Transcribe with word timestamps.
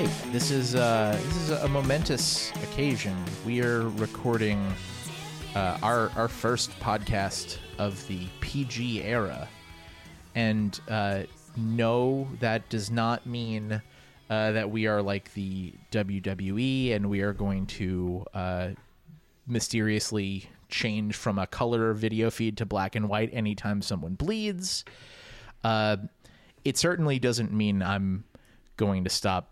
This 0.00 0.50
is 0.50 0.74
uh, 0.74 1.20
this 1.22 1.36
is 1.36 1.50
a 1.50 1.68
momentous 1.68 2.50
occasion. 2.62 3.14
We 3.44 3.60
are 3.60 3.90
recording 3.90 4.72
uh, 5.54 5.76
our 5.82 6.10
our 6.16 6.28
first 6.28 6.70
podcast 6.80 7.58
of 7.78 8.06
the 8.08 8.26
PG 8.40 9.02
era, 9.02 9.46
and 10.34 10.80
uh, 10.88 11.24
no, 11.58 12.26
that 12.40 12.66
does 12.70 12.90
not 12.90 13.26
mean 13.26 13.82
uh, 14.30 14.52
that 14.52 14.70
we 14.70 14.86
are 14.86 15.02
like 15.02 15.34
the 15.34 15.74
WWE 15.90 16.96
and 16.96 17.10
we 17.10 17.20
are 17.20 17.34
going 17.34 17.66
to 17.66 18.24
uh, 18.32 18.68
mysteriously 19.46 20.48
change 20.70 21.16
from 21.16 21.38
a 21.38 21.46
color 21.46 21.92
video 21.92 22.30
feed 22.30 22.56
to 22.56 22.64
black 22.64 22.96
and 22.96 23.10
white 23.10 23.28
anytime 23.34 23.82
someone 23.82 24.14
bleeds. 24.14 24.86
Uh, 25.62 25.98
it 26.64 26.78
certainly 26.78 27.18
doesn't 27.18 27.52
mean 27.52 27.82
I'm 27.82 28.24
going 28.78 29.04
to 29.04 29.10
stop 29.10 29.51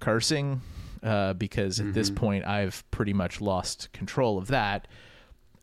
cursing 0.00 0.62
uh, 1.02 1.34
because 1.34 1.80
at 1.80 1.94
this 1.94 2.10
point 2.10 2.46
I've 2.46 2.88
pretty 2.90 3.12
much 3.12 3.40
lost 3.40 3.92
control 3.92 4.38
of 4.38 4.48
that. 4.48 4.88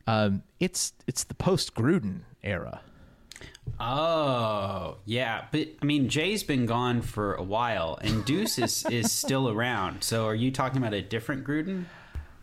Um, 0.08 0.44
it's 0.60 0.94
it's 1.06 1.26
the 1.26 1.36
post 1.36 1.76
Gruden 1.76 2.22
era. 2.44 2.82
Oh, 3.80 4.98
yeah. 5.06 5.46
But, 5.52 5.68
I 5.82 5.86
mean, 5.86 6.10
Jay's 6.10 6.44
been 6.44 6.66
gone 6.66 7.02
for 7.02 7.36
a 7.36 7.44
while, 7.44 8.00
and 8.02 8.26
Deuce 8.26 8.58
is, 8.58 8.86
is 8.90 9.12
still 9.12 9.50
around. 9.50 10.04
So 10.04 10.26
are 10.26 10.36
you 10.36 10.52
talking 10.52 10.78
about 10.78 10.94
a 10.94 11.02
different 11.02 11.46
Gruden? 11.46 11.86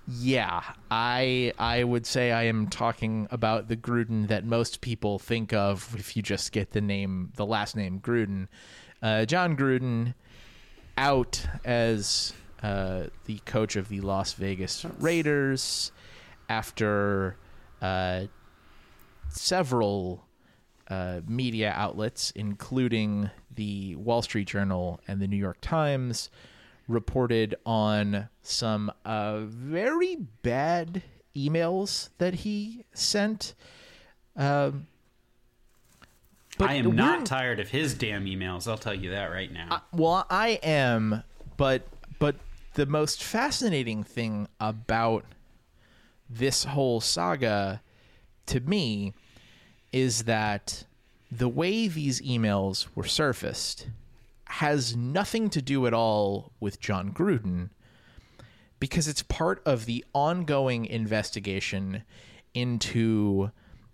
Yeah, 0.07 0.63
I 0.91 1.55
I 1.59 1.83
would 1.83 2.05
say 2.05 2.31
I 2.31 2.43
am 2.43 2.69
talking 2.69 3.27
about 3.31 3.69
the 3.69 3.77
Gruden 3.77 4.29
that 4.29 4.45
most 4.45 4.83
people 4.83 5.19
think 5.19 5.55
of 5.55 5.97
if 5.99 6.15
you 6.15 6.23
just 6.23 6.53
get 6.53 6.73
the 6.73 6.83
name, 6.83 7.33
the 7.37 7.47
last 7.47 7.75
name 7.75 8.01
Gruden. 8.01 8.49
Uh, 9.01 9.25
Jon 9.25 9.57
Gruden 9.57 10.13
out 10.97 11.47
as 11.65 12.33
uh, 12.63 13.05
the 13.27 13.39
coach 13.41 13.77
of 13.77 13.89
the 13.89 14.01
Las 14.01 14.35
Vegas 14.35 14.85
Raiders 14.99 15.93
after 16.49 17.37
uh, 17.83 18.25
several 19.29 20.25
uh, 20.89 21.21
media 21.27 21.73
outlets, 21.77 22.33
including 22.35 23.31
the 23.55 23.97
Wall 23.97 24.23
Street 24.23 24.47
Journal 24.47 25.01
and 25.09 25.21
the 25.21 25.27
New 25.27 25.37
York 25.37 25.59
Times, 25.61 26.31
reported 26.89 27.55
on 27.65 28.29
some 28.43 28.93
uh, 29.05 29.41
very 29.41 30.17
bad 30.43 31.03
emails 31.37 32.11
that 32.19 32.35
he 32.35 32.85
sent. 32.93 33.55
Um, 34.37 34.87
but 36.59 36.71
I 36.71 36.75
am 36.75 36.95
not 36.95 37.27
tired 37.27 37.61
of 37.61 37.69
his 37.69 37.95
damn 37.95 38.25
emails. 38.27 38.69
I'll 38.69 38.79
tell 38.79 38.95
you 38.95 39.11
that 39.11 39.27
right 39.27 39.53
now. 39.53 39.83
well, 39.93 40.27
I 40.31 40.61
am, 40.63 41.23
but 41.57 41.87
but 42.19 42.37
the 42.75 42.87
most 42.87 43.23
fascinating 43.23 44.03
thing 44.03 44.49
about 44.61 45.25
this 46.29 46.65
whole 46.65 47.01
saga 47.01 47.83
to 48.47 48.61
me 48.61 49.15
is 49.93 50.25
that 50.25 50.85
the 51.31 51.49
way 51.49 51.89
these 51.89 52.21
emails 52.23 52.87
were 52.95 53.05
surfaced 53.05 53.89
has 54.47 54.95
nothing 54.97 55.51
to 55.51 55.63
do 55.63 55.87
at 55.87 55.95
all 55.95 56.53
with 56.61 56.81
Jon 56.81 57.13
Gruden 57.13 57.71
because 58.79 59.09
it's 59.09 59.23
part 59.23 59.63
of 59.65 59.87
the 59.87 60.05
ongoing 60.13 60.85
investigation 60.85 62.03
into 62.55 63.51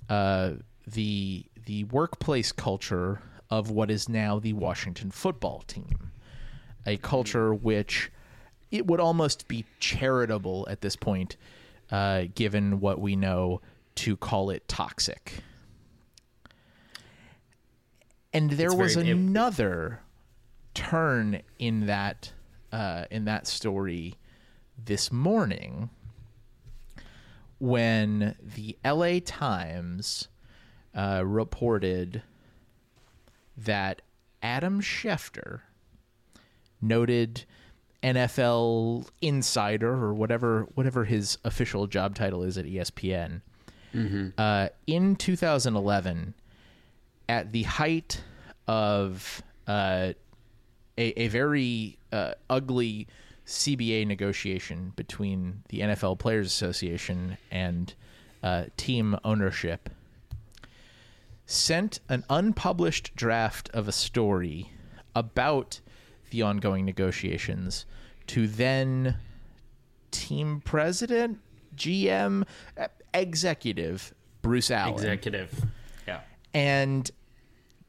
uh, 0.08 0.52
the 0.86 1.44
the 1.70 1.84
workplace 1.84 2.50
culture 2.50 3.22
of 3.48 3.70
what 3.70 3.92
is 3.92 4.08
now 4.08 4.40
the 4.40 4.52
Washington 4.52 5.08
football 5.08 5.60
team, 5.68 6.10
a 6.84 6.96
culture 6.96 7.54
which 7.54 8.10
it 8.72 8.88
would 8.88 8.98
almost 8.98 9.46
be 9.46 9.64
charitable 9.78 10.66
at 10.68 10.80
this 10.80 10.96
point, 10.96 11.36
uh, 11.92 12.24
given 12.34 12.80
what 12.80 13.00
we 13.00 13.14
know, 13.14 13.60
to 13.94 14.16
call 14.16 14.50
it 14.50 14.66
toxic. 14.66 15.44
And 18.32 18.50
there 18.50 18.66
It's 18.70 18.74
was 18.76 18.94
very- 18.96 19.10
it- 19.10 19.12
another 19.12 20.00
turn 20.74 21.40
in 21.60 21.86
that 21.86 22.32
uh, 22.72 23.04
in 23.12 23.26
that 23.26 23.46
story 23.46 24.16
this 24.76 25.12
morning 25.12 25.90
when 27.60 28.34
the 28.40 28.76
LA 28.84 29.18
Times 29.20 30.26
uh, 30.94 31.22
reported 31.24 32.22
that 33.56 34.02
Adam 34.42 34.80
Schefter, 34.80 35.60
noted 36.80 37.44
NFL 38.02 39.06
insider 39.20 39.92
or 39.92 40.14
whatever 40.14 40.66
whatever 40.74 41.04
his 41.04 41.36
official 41.44 41.86
job 41.86 42.14
title 42.14 42.42
is 42.42 42.56
at 42.56 42.64
ESPN, 42.64 43.42
uh, 44.38 44.68
in 44.86 45.16
2011, 45.16 46.34
at 47.28 47.52
the 47.52 47.64
height 47.64 48.22
of 48.66 49.42
uh, 49.66 50.12
a, 50.96 51.22
a 51.22 51.28
very 51.28 51.98
uh, 52.12 52.32
ugly 52.48 53.06
CBA 53.46 54.06
negotiation 54.06 54.92
between 54.96 55.62
the 55.68 55.80
NFL 55.80 56.18
Players 56.18 56.46
Association 56.46 57.36
and 57.50 57.92
uh, 58.42 58.64
team 58.76 59.16
ownership, 59.24 59.90
sent 61.50 61.98
an 62.08 62.24
unpublished 62.30 63.10
draft 63.16 63.68
of 63.70 63.88
a 63.88 63.92
story 63.92 64.70
about 65.16 65.80
the 66.30 66.42
ongoing 66.42 66.84
negotiations 66.84 67.86
to 68.28 68.46
then 68.46 69.16
team 70.12 70.62
president, 70.64 71.40
GM, 71.74 72.46
executive 73.12 74.14
Bruce 74.42 74.70
Allen 74.70 74.94
Executive. 74.94 75.64
Yeah. 76.06 76.20
and 76.54 77.10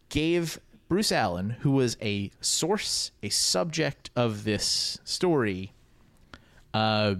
gave 0.10 0.60
Bruce 0.88 1.12
Allen, 1.12 1.52
who 1.60 1.72
was 1.72 1.98
a 2.02 2.32
source, 2.42 3.12
a 3.22 3.30
subject 3.30 4.10
of 4.16 4.44
this 4.44 4.98
story, 5.04 5.74
uh, 6.74 7.14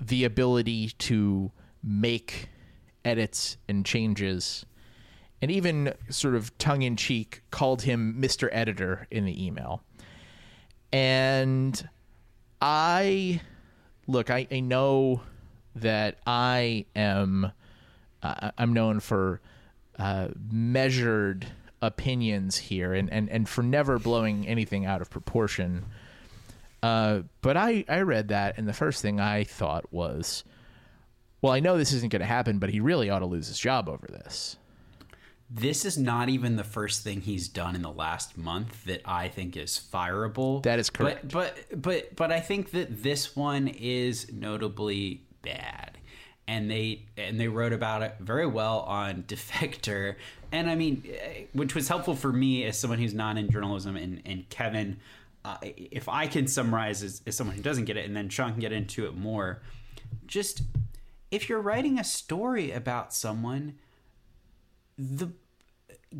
the 0.00 0.22
ability 0.22 0.90
to 0.98 1.50
make 1.82 2.48
edits 3.04 3.56
and 3.68 3.84
changes, 3.84 4.64
and 5.42 5.50
even 5.50 5.92
sort 6.08 6.34
of 6.34 6.56
tongue 6.58 6.82
in 6.82 6.96
cheek 6.96 7.42
called 7.50 7.82
him 7.82 8.16
Mr. 8.18 8.48
Editor 8.52 9.06
in 9.10 9.24
the 9.24 9.44
email. 9.46 9.82
And 10.92 11.88
I 12.60 13.40
look, 14.06 14.30
I, 14.30 14.46
I 14.50 14.60
know 14.60 15.20
that 15.74 16.18
I 16.26 16.86
am 16.94 17.52
uh, 18.22 18.50
I'm 18.56 18.72
known 18.72 19.00
for 19.00 19.40
uh, 19.98 20.28
measured 20.50 21.46
opinions 21.82 22.56
here 22.56 22.94
and, 22.94 23.12
and, 23.12 23.28
and 23.28 23.48
for 23.48 23.62
never 23.62 23.98
blowing 23.98 24.46
anything 24.46 24.86
out 24.86 25.00
of 25.00 25.10
proportion. 25.10 25.84
Uh, 26.82 27.22
but 27.42 27.56
I, 27.56 27.84
I 27.88 28.00
read 28.00 28.28
that, 28.28 28.58
and 28.58 28.68
the 28.68 28.72
first 28.72 29.02
thing 29.02 29.20
I 29.20 29.44
thought 29.44 29.92
was, 29.92 30.44
well, 31.40 31.52
I 31.52 31.60
know 31.60 31.78
this 31.78 31.92
isn't 31.92 32.12
going 32.12 32.20
to 32.20 32.26
happen, 32.26 32.58
but 32.58 32.70
he 32.70 32.80
really 32.80 33.10
ought 33.10 33.20
to 33.20 33.26
lose 33.26 33.48
his 33.48 33.58
job 33.58 33.88
over 33.88 34.06
this. 34.06 34.56
This 35.48 35.84
is 35.84 35.96
not 35.96 36.28
even 36.28 36.56
the 36.56 36.64
first 36.64 37.04
thing 37.04 37.20
he's 37.20 37.46
done 37.46 37.76
in 37.76 37.82
the 37.82 37.90
last 37.90 38.36
month 38.36 38.84
that 38.84 39.02
I 39.04 39.28
think 39.28 39.56
is 39.56 39.80
fireable. 39.92 40.62
That 40.64 40.80
is 40.80 40.90
correct. 40.90 41.28
But 41.28 41.56
but 41.70 41.82
but 41.82 42.16
but 42.16 42.32
I 42.32 42.40
think 42.40 42.72
that 42.72 43.02
this 43.02 43.36
one 43.36 43.68
is 43.68 44.32
notably 44.32 45.22
bad. 45.42 45.98
And 46.48 46.70
they 46.70 47.02
and 47.16 47.40
they 47.40 47.48
wrote 47.48 47.72
about 47.72 48.02
it 48.02 48.16
very 48.20 48.46
well 48.46 48.80
on 48.80 49.22
Defector, 49.28 50.16
and 50.52 50.70
I 50.70 50.76
mean, 50.76 51.02
eh, 51.08 51.44
which 51.52 51.74
was 51.74 51.88
helpful 51.88 52.14
for 52.14 52.32
me 52.32 52.64
as 52.64 52.78
someone 52.78 53.00
who's 53.00 53.14
not 53.14 53.36
in 53.36 53.50
journalism. 53.50 53.96
And 53.96 54.22
and 54.24 54.48
Kevin, 54.48 54.98
uh, 55.44 55.56
if 55.62 56.08
I 56.08 56.28
can 56.28 56.46
summarize 56.46 57.02
as, 57.02 57.20
as 57.26 57.36
someone 57.36 57.56
who 57.56 57.62
doesn't 57.62 57.86
get 57.86 57.96
it, 57.96 58.06
and 58.06 58.16
then 58.16 58.28
Sean 58.28 58.52
can 58.52 58.60
get 58.60 58.70
into 58.70 59.06
it 59.06 59.16
more, 59.16 59.60
just 60.26 60.62
if 61.32 61.48
you're 61.48 61.60
writing 61.60 61.98
a 61.98 62.04
story 62.04 62.70
about 62.70 63.12
someone, 63.12 63.74
the 64.98 65.28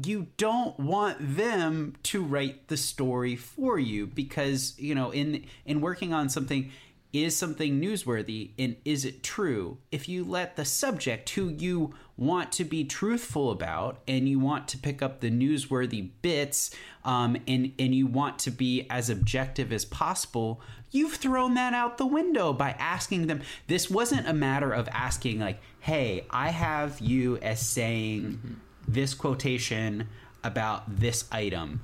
you 0.03 0.27
don't 0.37 0.79
want 0.79 1.17
them 1.21 1.95
to 2.03 2.23
write 2.23 2.69
the 2.69 2.77
story 2.77 3.37
for 3.37 3.79
you 3.79 4.07
because 4.07 4.75
you 4.79 4.95
know 4.95 5.11
in 5.11 5.45
in 5.65 5.81
working 5.81 6.13
on 6.13 6.29
something 6.29 6.71
is 7.13 7.37
something 7.37 7.81
newsworthy 7.81 8.51
and 8.59 8.77
is 8.85 9.05
it 9.05 9.23
true? 9.23 9.79
If 9.91 10.09
you 10.09 10.25
let 10.25 10.57
the 10.57 10.65
subject 10.65 11.31
who 11.31 11.49
you 11.49 11.95
want 12.17 12.53
to 12.53 12.65
be 12.65 12.85
truthful 12.85 13.51
about 13.51 14.03
and 14.07 14.29
you 14.29 14.39
want 14.39 14.69
to 14.69 14.79
pick 14.79 15.03
up 15.03 15.21
the 15.21 15.31
newsworthy 15.31 16.11
bits 16.21 16.75
um, 17.05 17.37
and 17.47 17.73
and 17.79 17.95
you 17.95 18.07
want 18.07 18.39
to 18.41 18.51
be 18.51 18.87
as 18.91 19.09
objective 19.09 19.73
as 19.73 19.85
possible 19.85 20.61
you've 20.91 21.15
thrown 21.15 21.55
that 21.55 21.75
out 21.75 21.99
the 21.99 22.07
window 22.07 22.53
by 22.53 22.71
asking 22.79 23.27
them. 23.27 23.43
This 23.67 23.91
wasn't 23.91 24.29
a 24.29 24.33
matter 24.33 24.73
of 24.73 24.89
asking 24.89 25.41
like 25.41 25.61
hey 25.81 26.25
i 26.31 26.49
have 26.51 27.01
you 27.01 27.37
as 27.39 27.61
saying 27.61 28.61
this 28.87 29.15
quotation 29.15 30.09
about 30.45 31.01
this 31.01 31.25
item. 31.33 31.81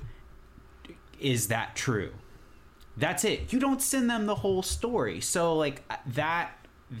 Is 1.19 1.47
that 1.47 1.75
true? 1.75 2.11
That's 2.95 3.23
it. 3.25 3.51
You 3.51 3.59
don't 3.59 3.81
send 3.81 4.09
them 4.09 4.25
the 4.25 4.35
whole 4.35 4.61
story. 4.61 5.19
So 5.21 5.55
like 5.55 5.83
that 6.13 6.51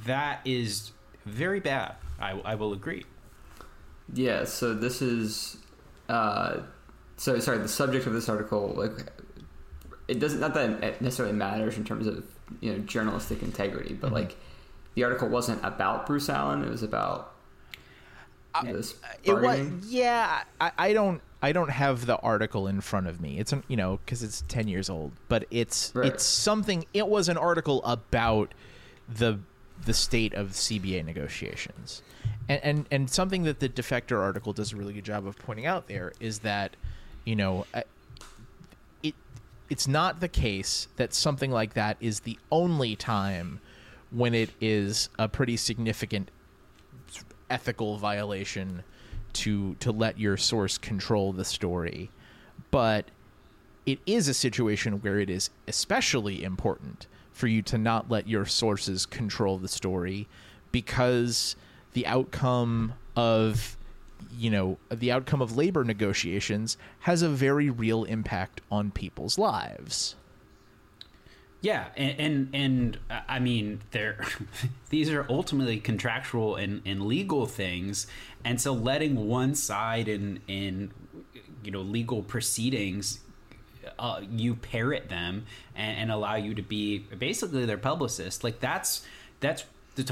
that 0.05 0.41
is 0.45 0.91
very 1.25 1.59
bad. 1.59 1.95
I, 2.19 2.31
I 2.43 2.55
will 2.55 2.73
agree. 2.73 3.05
Yeah, 4.13 4.43
so 4.45 4.73
this 4.73 5.01
is 5.01 5.57
uh 6.09 6.61
so 7.17 7.39
sorry, 7.39 7.59
the 7.59 7.67
subject 7.67 8.07
of 8.07 8.13
this 8.13 8.27
article 8.27 8.73
like 8.75 9.11
it 10.07 10.19
doesn't 10.19 10.39
not 10.39 10.53
that 10.53 10.83
it 10.83 11.01
necessarily 11.01 11.35
matters 11.35 11.77
in 11.77 11.85
terms 11.85 12.07
of, 12.07 12.25
you 12.59 12.73
know, 12.73 12.79
journalistic 12.79 13.41
integrity, 13.41 13.93
but 13.93 14.11
like 14.11 14.35
the 14.95 15.03
article 15.03 15.29
wasn't 15.29 15.63
about 15.63 16.05
Bruce 16.05 16.29
Allen, 16.29 16.63
it 16.63 16.69
was 16.69 16.83
about 16.83 17.32
it 19.23 19.33
was 19.33 19.89
yeah 19.89 20.43
I, 20.61 20.71
I 20.77 20.93
don't 20.93 21.21
i 21.41 21.51
don't 21.51 21.69
have 21.71 22.05
the 22.05 22.17
article 22.17 22.67
in 22.67 22.81
front 22.81 23.07
of 23.07 23.19
me. 23.19 23.39
It's 23.39 23.51
an, 23.51 23.63
you 23.67 23.77
know 23.77 23.99
because 24.05 24.21
it's 24.23 24.43
10 24.47 24.67
years 24.67 24.89
old 24.89 25.11
but 25.27 25.45
it's 25.49 25.91
Right. 25.95 26.07
it's 26.07 26.23
something 26.23 26.85
it 26.93 27.07
was 27.07 27.29
an 27.29 27.37
article 27.37 27.83
about 27.83 28.53
the 29.09 29.39
the 29.85 29.93
state 29.93 30.33
of 30.33 30.49
cba 30.51 31.03
negotiations. 31.03 32.01
And 32.47 32.63
and, 32.63 32.85
and 32.91 33.09
something 33.09 33.43
that 33.43 33.59
the 33.59 33.69
defector 33.69 34.19
article 34.21 34.53
does 34.53 34.71
a 34.73 34.75
really 34.75 34.93
good 34.93 35.05
job 35.05 35.25
of 35.25 35.37
pointing 35.37 35.65
out 35.65 35.87
there 35.87 36.13
is 36.19 36.39
that 36.39 36.75
you 37.25 37.35
know 37.35 37.65
it 39.01 39.15
it's 39.69 39.87
not 39.87 40.19
the 40.19 40.27
case 40.27 40.87
that 40.97 41.13
something 41.13 41.49
like 41.49 41.73
that 41.73 41.97
is 41.99 42.21
the 42.21 42.37
only 42.51 42.95
time 42.95 43.59
when 44.11 44.33
it 44.35 44.51
is 44.61 45.09
a 45.17 45.27
pretty 45.27 45.57
significant 45.57 46.29
ethical 47.49 47.97
violation 47.97 48.83
to 49.33 49.75
to 49.75 49.91
let 49.91 50.19
your 50.19 50.37
source 50.37 50.77
control 50.77 51.33
the 51.33 51.45
story. 51.45 52.09
But 52.71 53.05
it 53.85 53.99
is 54.05 54.27
a 54.27 54.33
situation 54.33 55.01
where 55.01 55.19
it 55.19 55.29
is 55.29 55.49
especially 55.67 56.43
important 56.43 57.07
for 57.31 57.47
you 57.47 57.61
to 57.63 57.77
not 57.77 58.09
let 58.09 58.27
your 58.27 58.45
sources 58.45 59.05
control 59.05 59.57
the 59.57 59.67
story 59.67 60.27
because 60.71 61.55
the 61.93 62.05
outcome 62.05 62.93
of 63.15 63.77
you 64.37 64.49
know 64.49 64.77
the 64.89 65.11
outcome 65.11 65.41
of 65.41 65.57
labor 65.57 65.83
negotiations 65.83 66.77
has 66.99 67.21
a 67.21 67.29
very 67.29 67.69
real 67.69 68.03
impact 68.05 68.61
on 68.71 68.89
people's 68.91 69.37
lives 69.37 70.15
Yeah, 71.63 71.85
and 71.95 72.19
and, 72.19 72.49
and 72.53 72.97
uh, 73.09 73.21
I 73.25 73.39
mean, 73.39 73.79
they're 73.91 74.21
these 74.89 75.09
are 75.09 75.25
ultimately 75.29 75.79
contractual 75.79 76.57
and, 76.57 76.81
and 76.85 77.05
legal 77.05 77.45
things, 77.45 78.05
and 78.43 78.59
so 78.59 78.73
letting 78.73 79.29
one 79.29 79.55
side 79.55 80.09
in 80.09 80.41
in 80.49 80.91
you 81.63 81.71
know 81.71 81.79
legal 81.79 82.21
proceedings, 82.21 83.21
uh, 83.97 84.19
you 84.29 84.55
parrot 84.55 85.07
them 85.07 85.45
and, 85.73 85.99
and 85.99 86.11
allow 86.11 86.35
you 86.35 86.53
to 86.53 86.61
be 86.61 86.99
basically 86.99 87.65
their 87.65 87.77
publicist. 87.77 88.43
Like 88.43 88.59
that's 88.59 89.05
that's 89.39 89.63
that's 89.95 90.11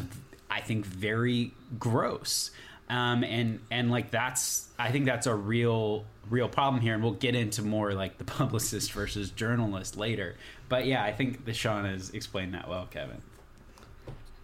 I 0.49 0.61
think 0.61 0.85
very 0.85 1.53
gross. 1.77 2.51
Um, 2.91 3.23
and 3.23 3.61
and 3.71 3.89
like 3.89 4.11
that's 4.11 4.67
I 4.77 4.91
think 4.91 5.05
that's 5.05 5.25
a 5.25 5.33
real 5.33 6.03
real 6.29 6.49
problem 6.49 6.81
here, 6.81 6.93
and 6.93 7.01
we'll 7.01 7.13
get 7.13 7.35
into 7.35 7.61
more 7.61 7.93
like 7.93 8.17
the 8.17 8.23
publicist 8.25 8.91
versus 8.91 9.31
journalist 9.31 9.95
later. 9.95 10.35
But 10.67 10.85
yeah, 10.85 11.01
I 11.01 11.13
think 11.13 11.45
the 11.45 11.53
Sean 11.53 11.85
has 11.85 12.09
explained 12.09 12.53
that 12.53 12.67
well, 12.67 12.87
Kevin. 12.91 13.21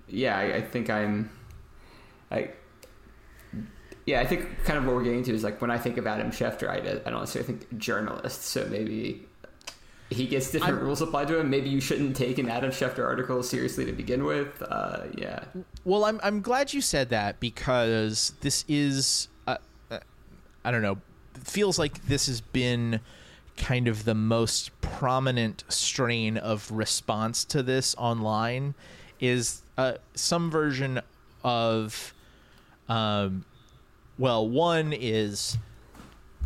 yeah, 0.08 0.38
I, 0.38 0.56
I 0.56 0.62
think 0.62 0.90
I'm, 0.90 1.30
I, 2.32 2.52
yeah, 4.06 4.22
I 4.22 4.26
think 4.26 4.64
kind 4.64 4.80
of 4.80 4.86
what 4.86 4.96
we're 4.96 5.04
getting 5.04 5.24
to 5.24 5.34
is 5.34 5.44
like 5.44 5.60
when 5.60 5.70
I 5.70 5.78
think 5.78 5.98
of 5.98 6.08
Adam 6.08 6.32
Schefter, 6.32 6.70
I, 6.70 6.78
I 6.78 7.10
don't 7.10 7.20
necessarily 7.20 7.54
think 7.54 7.78
journalist. 7.78 8.44
So 8.44 8.66
maybe 8.70 9.27
he 10.10 10.26
gets 10.28 10.52
different 10.52 10.76
I'm- 10.76 10.86
rules 10.86 11.02
applied 11.02 11.28
to 11.30 11.40
him. 11.40 11.50
Maybe 11.50 11.70
you 11.70 11.82
shouldn't 11.82 12.16
take 12.16 12.38
an 12.38 12.50
Adam 12.50 12.72
Schefter 12.72 13.06
article 13.06 13.44
seriously 13.44 13.86
to 13.86 13.92
begin 13.92 14.24
with. 14.24 14.62
Uh, 14.62 15.04
yeah, 15.16 15.44
Well, 15.84 16.06
I'm 16.06 16.20
I'm 16.24 16.42
glad 16.42 16.74
you 16.74 16.82
said 16.82 17.10
that 17.10 17.40
because 17.40 18.34
this 18.42 18.64
is 18.68 19.28
uh, 19.48 19.58
uh, 19.92 20.00
I 20.64 20.72
don't 20.72 20.82
know 20.82 20.98
feels 21.44 21.78
like 21.80 22.06
this 22.08 22.28
has 22.28 22.42
been 22.42 23.00
kind 23.56 23.88
of 23.88 24.06
the 24.06 24.16
most 24.16 24.70
prominent 24.82 25.64
strain 25.70 26.38
of 26.38 26.70
response 26.72 27.46
to 27.46 27.64
this 27.64 27.96
online 27.98 28.76
is 29.20 29.62
uh, 29.78 29.94
some 30.14 30.52
version 30.52 31.00
of 31.44 32.14
um 32.90 33.46
well 34.18 34.48
one 34.48 34.94
is 34.94 35.58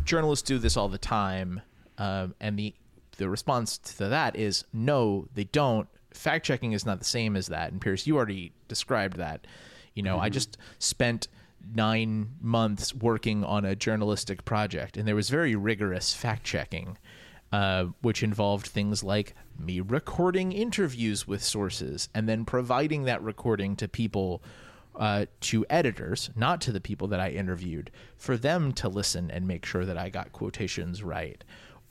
journalists 0.04 0.46
do 0.46 0.58
this 0.58 0.76
all 0.76 0.88
the 0.88 0.98
time 0.98 1.60
um, 1.98 2.34
and 2.40 2.58
the 2.58 2.74
the 3.22 3.30
response 3.30 3.78
to 3.78 4.08
that 4.08 4.36
is 4.36 4.64
no 4.72 5.28
they 5.34 5.44
don't. 5.44 5.88
Fact 6.12 6.44
checking 6.44 6.72
is 6.72 6.84
not 6.84 6.98
the 6.98 7.04
same 7.04 7.36
as 7.36 7.46
that. 7.46 7.72
And 7.72 7.80
pierce 7.80 8.06
you 8.06 8.16
already 8.16 8.52
described 8.68 9.16
that. 9.16 9.46
You 9.94 10.02
know 10.02 10.18
i 10.18 10.30
just 10.30 10.56
spent 10.78 11.28
nine 11.74 12.30
months 12.40 12.94
working 12.94 13.44
on 13.44 13.64
a 13.64 13.76
journalistic 13.76 14.44
project 14.44 14.96
and 14.96 15.06
there 15.06 15.14
was 15.14 15.28
very 15.28 15.54
rigorous 15.54 16.14
fact 16.14 16.44
checking 16.44 16.96
uh, 17.52 17.84
which 18.00 18.22
involved 18.22 18.66
things 18.66 19.04
like 19.04 19.34
me 19.58 19.80
recording 19.80 20.50
interviews 20.50 21.28
with 21.28 21.44
sources 21.44 22.08
and 22.14 22.26
then 22.28 22.44
providing 22.44 23.04
that 23.04 23.22
recording 23.22 23.76
to 23.76 23.86
people 23.86 24.42
uh, 24.94 25.26
to 25.40 25.64
editors, 25.70 26.30
not 26.36 26.60
to 26.60 26.72
the 26.72 26.80
people 26.80 27.08
that 27.08 27.20
I 27.20 27.30
interviewed, 27.30 27.90
for 28.16 28.36
them 28.36 28.72
to 28.72 28.88
listen 28.88 29.30
and 29.30 29.46
make 29.46 29.64
sure 29.64 29.84
that 29.84 29.96
I 29.96 30.10
got 30.10 30.32
quotations 30.32 31.02
right. 31.02 31.42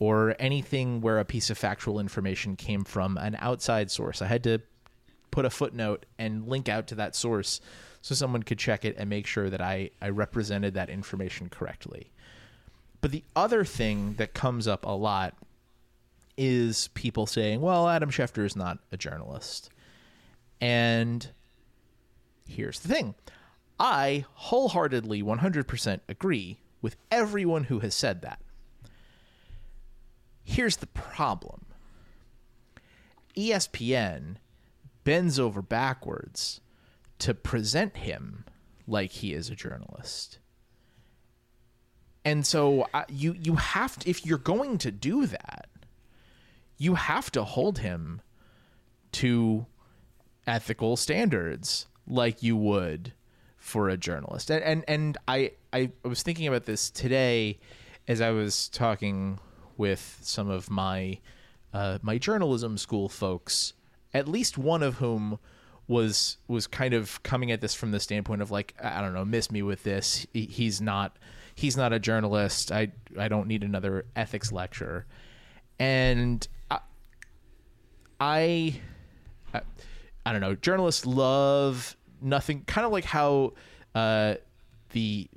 Or 0.02 0.36
anything 0.40 1.00
where 1.02 1.20
a 1.20 1.26
piece 1.26 1.52
of 1.52 1.60
factual 1.60 2.00
information 2.00 2.56
came 2.56 2.84
from 2.84 3.18
an 3.20 3.38
outside 3.38 3.92
source. 3.92 4.20
I 4.20 4.26
had 4.26 4.44
to 4.46 4.60
put 5.30 5.46
a 5.46 5.50
footnote 5.52 6.08
and 6.18 6.48
link 6.48 6.68
out 6.68 6.88
to 6.88 6.96
that 6.96 7.16
source 7.16 7.62
so 8.02 8.16
someone 8.16 8.42
could 8.42 8.58
check 8.58 8.84
it 8.84 8.96
and 8.98 9.08
make 9.08 9.28
sure 9.28 9.52
that 9.52 9.62
I, 9.62 9.92
I 10.02 10.10
represented 10.10 10.74
that 10.74 10.90
information 10.90 11.50
correctly. 11.50 12.12
But 13.00 13.12
the 13.12 13.24
other 13.36 13.64
thing 13.64 14.16
that 14.16 14.34
comes 14.34 14.68
up 14.68 14.88
a 14.88 14.92
lot 14.92 15.36
is 16.36 16.90
people 16.96 17.28
saying, 17.28 17.62
well, 17.62 17.88
Adam 17.88 18.10
Schefter 18.10 18.44
is 18.44 18.56
not 18.56 18.80
a 18.92 18.98
journalist. 18.98 19.70
And 20.60 21.28
here's 22.48 22.80
the 22.80 22.88
thing 22.88 23.14
I 23.80 24.26
wholeheartedly 24.34 25.22
100% 25.22 26.00
agree 26.10 26.58
with 26.82 26.98
everyone 27.12 27.66
who 27.66 27.80
has 27.80 27.94
said 27.94 28.24
that. 28.24 28.40
Here's 30.44 30.78
the 30.78 30.88
problem 30.88 31.66
ESPN 33.36 34.38
bends 35.04 35.40
over 35.40 35.62
backwards 35.62 36.62
to 37.20 37.34
present 37.34 37.98
him 37.98 38.46
like 38.88 39.12
he 39.12 39.34
is 39.34 39.50
a 39.50 39.56
journalist. 39.56 40.40
And 42.24 42.46
so 42.46 42.88
uh, 42.94 43.04
you 43.10 43.34
you 43.34 43.56
have 43.56 43.98
to 44.00 44.10
if 44.10 44.26
you're 44.26 44.38
going 44.38 44.78
to 44.80 44.92
do 44.92 45.26
that, 45.26 45.70
you 46.78 46.96
have 46.96 47.32
to 47.32 47.44
hold 47.44 47.80
him 47.80 48.22
to 49.14 49.66
ethical 50.46 50.98
standards 50.98 51.88
like 52.08 52.44
you 52.44 52.56
would 52.56 53.14
for 53.58 53.90
a 53.90 53.98
journalist. 53.98 54.52
And 54.52 54.64
and, 54.64 54.84
and 54.88 55.18
I, 55.28 55.52
I 55.74 55.92
was 56.04 56.22
thinking 56.22 56.48
about 56.48 56.66
this 56.66 56.92
today 56.92 57.60
as 58.08 58.22
I 58.22 58.32
was 58.32 58.70
talking 58.70 59.40
with 59.82 60.20
some 60.22 60.48
of 60.48 60.70
my 60.70 61.18
uh, 61.74 61.98
my 62.04 62.20
journalism 62.20 62.78
school 62.78 63.10
folks, 63.10 63.74
at 64.14 64.28
least 64.28 64.58
one 64.60 64.84
of 64.84 64.96
whom 64.96 65.40
was 65.88 66.38
was 66.48 66.68
kind 66.68 66.94
of 66.94 67.22
coming 67.24 67.52
at 67.52 67.62
this 67.62 67.74
from 67.74 67.90
the 67.90 68.00
standpoint 68.00 68.44
of 68.44 68.52
like 68.52 68.76
I 68.82 69.02
don't 69.02 69.16
know, 69.16 69.26
miss 69.26 69.50
me 69.50 69.64
with 69.64 69.82
this. 69.82 70.28
He, 70.34 70.46
he's 70.46 70.80
not 70.80 71.18
he's 71.56 71.76
not 71.76 71.94
a 71.94 72.00
journalist. 72.00 72.72
I 72.72 72.92
I 73.18 73.28
don't 73.28 73.48
need 73.48 73.64
another 73.64 74.06
ethics 74.16 74.52
lecture. 74.52 75.08
And 75.80 76.48
I, 76.70 76.80
I 78.20 78.76
I, 79.52 79.62
I 80.28 80.32
don't 80.32 80.42
know. 80.42 80.54
Journalists 80.54 81.08
love 81.08 81.98
nothing. 82.22 82.66
Kind 82.66 82.86
of 82.86 82.92
like 82.92 83.06
how 83.06 83.54
uh, 83.96 84.36
the 84.92 85.28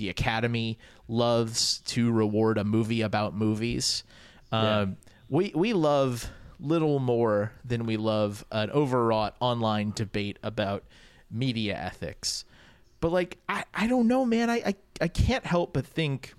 the 0.00 0.08
Academy 0.08 0.78
loves 1.08 1.78
to 1.86 2.10
reward 2.10 2.56
a 2.58 2.64
movie 2.64 3.02
about 3.02 3.34
movies. 3.34 4.02
Um, 4.50 4.96
We 5.28 5.52
we 5.54 5.72
love 5.74 6.28
little 6.58 6.98
more 6.98 7.52
than 7.64 7.86
we 7.86 7.96
love 7.96 8.44
an 8.50 8.70
overwrought 8.70 9.36
online 9.40 9.92
debate 9.94 10.38
about 10.42 10.84
media 11.30 11.76
ethics. 11.76 12.44
But 13.00 13.12
like 13.12 13.38
I, 13.48 13.64
I 13.74 13.86
don't 13.86 14.08
know, 14.08 14.24
man. 14.24 14.50
I, 14.50 14.56
I 14.66 14.74
I 15.02 15.08
can't 15.08 15.46
help 15.46 15.72
but 15.74 15.86
think 15.86 16.34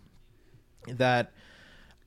that 0.87 1.31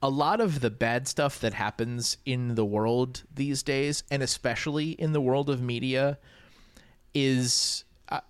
a 0.03 0.11
lot 0.11 0.41
of 0.41 0.61
the 0.61 0.71
bad 0.71 1.09
stuff 1.09 1.41
that 1.41 1.55
happens 1.55 2.19
in 2.27 2.57
the 2.57 2.65
world 2.65 3.23
these 3.35 3.63
days, 3.63 4.05
and 4.11 4.23
especially 4.23 4.91
in 4.91 5.13
the 5.13 5.21
world 5.21 5.49
of 5.49 5.63
media, 5.63 6.19
is 7.15 7.85
uh, 8.11 8.21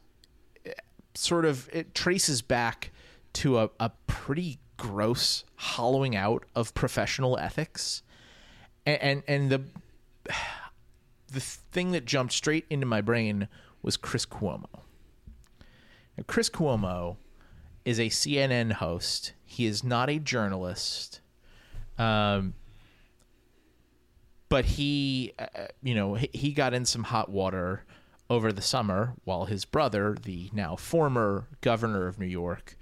sort 1.14 1.44
of 1.44 1.68
it 1.72 1.94
traces 1.94 2.42
back 2.42 2.92
to 3.34 3.58
a, 3.58 3.70
a 3.78 3.90
pretty 4.06 4.58
gross 4.76 5.44
hollowing 5.56 6.16
out 6.16 6.44
of 6.54 6.74
professional 6.74 7.38
ethics, 7.38 8.02
and 8.86 9.00
and, 9.02 9.22
and 9.28 9.50
the 9.50 9.62
the 11.30 11.40
thing 11.40 11.92
that 11.92 12.04
jumped 12.04 12.32
straight 12.32 12.64
into 12.70 12.86
my 12.86 13.00
brain 13.00 13.48
was 13.82 13.96
Chris 13.96 14.24
Cuomo. 14.24 14.80
Now, 16.16 16.24
Chris 16.26 16.48
Cuomo 16.48 17.16
is 17.84 17.98
a 17.98 18.08
CNN 18.08 18.72
host. 18.72 19.32
He 19.44 19.66
is 19.66 19.84
not 19.84 20.08
a 20.08 20.18
journalist. 20.18 21.20
Um, 21.98 22.54
but 24.48 24.64
he, 24.64 25.32
uh, 25.38 25.66
you 25.82 25.94
know, 25.94 26.14
he, 26.14 26.30
he 26.32 26.52
got 26.52 26.74
in 26.74 26.84
some 26.84 27.04
hot 27.04 27.28
water 27.28 27.84
over 28.30 28.52
the 28.52 28.62
summer 28.62 29.14
while 29.24 29.44
his 29.44 29.64
brother, 29.64 30.16
the 30.20 30.50
now 30.52 30.76
former 30.76 31.48
governor 31.60 32.06
of 32.06 32.18
New 32.18 32.26
York, 32.26 32.76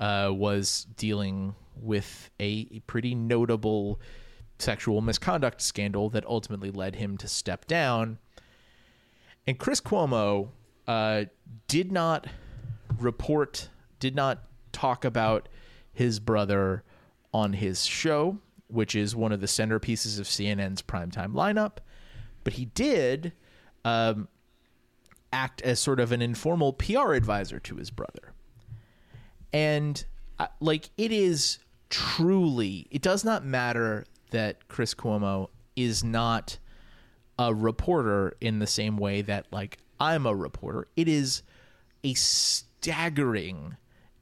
uh, 0.00 0.30
was 0.32 0.86
dealing 0.96 1.54
with 1.76 2.30
a 2.40 2.80
pretty 2.80 3.14
notable 3.14 4.00
sexual 4.58 5.00
misconduct 5.00 5.60
scandal 5.60 6.08
that 6.10 6.24
ultimately 6.26 6.70
led 6.70 6.96
him 6.96 7.16
to 7.18 7.28
step 7.28 7.66
down. 7.66 8.18
And 9.46 9.58
Chris 9.58 9.80
Cuomo 9.80 10.48
uh, 10.86 11.24
did 11.68 11.92
not 11.92 12.26
report, 12.98 13.68
did 14.00 14.14
not 14.14 14.44
talk 14.72 15.04
about 15.04 15.48
his 15.92 16.20
brother 16.20 16.84
on 17.32 17.52
his 17.54 17.84
show, 17.84 18.38
which 18.68 18.94
is 18.94 19.14
one 19.14 19.32
of 19.32 19.40
the 19.40 19.46
centerpieces 19.46 20.18
of 20.18 20.26
CNN's 20.26 20.82
primetime 20.82 21.32
lineup. 21.32 21.78
But 22.42 22.54
he 22.54 22.66
did 22.66 23.32
um, 23.84 24.28
act 25.32 25.62
as 25.62 25.80
sort 25.80 26.00
of 26.00 26.12
an 26.12 26.22
informal 26.22 26.72
PR 26.72 27.12
advisor 27.12 27.58
to 27.60 27.76
his 27.76 27.90
brother. 27.90 28.33
And 29.54 30.04
uh, 30.38 30.48
like, 30.60 30.90
it 30.98 31.12
is 31.12 31.58
truly, 31.88 32.88
it 32.90 33.00
does 33.00 33.24
not 33.24 33.44
matter 33.44 34.04
that 34.32 34.68
Chris 34.68 34.94
Cuomo 34.94 35.48
is 35.76 36.04
not 36.04 36.58
a 37.38 37.54
reporter 37.54 38.36
in 38.40 38.58
the 38.58 38.66
same 38.66 38.96
way 38.96 39.22
that 39.22 39.46
like 39.52 39.78
I'm 40.00 40.26
a 40.26 40.34
reporter. 40.34 40.88
It 40.96 41.08
is 41.08 41.42
a 42.02 42.14
staggering 42.14 43.76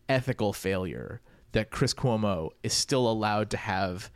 ethical 0.08 0.52
failure 0.52 1.20
that 1.52 1.70
Chris 1.70 1.94
Cuomo 1.94 2.50
is 2.62 2.72
still 2.72 3.10
allowed 3.10 3.50
to 3.50 3.56
have 3.56 4.10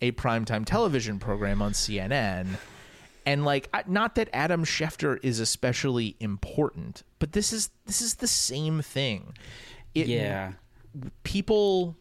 a 0.00 0.12
primetime 0.12 0.64
television 0.64 1.18
program 1.18 1.62
on 1.62 1.72
CNN. 1.72 2.46
And 3.24 3.44
like 3.44 3.68
not 3.88 4.14
that 4.16 4.28
Adam 4.32 4.64
Schefter 4.64 5.18
is 5.22 5.40
especially 5.40 6.16
important, 6.20 7.02
but 7.18 7.32
this 7.32 7.52
is 7.52 7.70
this 7.86 8.00
is 8.00 8.14
the 8.16 8.28
same 8.28 8.82
thing. 8.82 9.34
It, 9.96 10.08
yeah. 10.08 10.52
people 11.22 11.96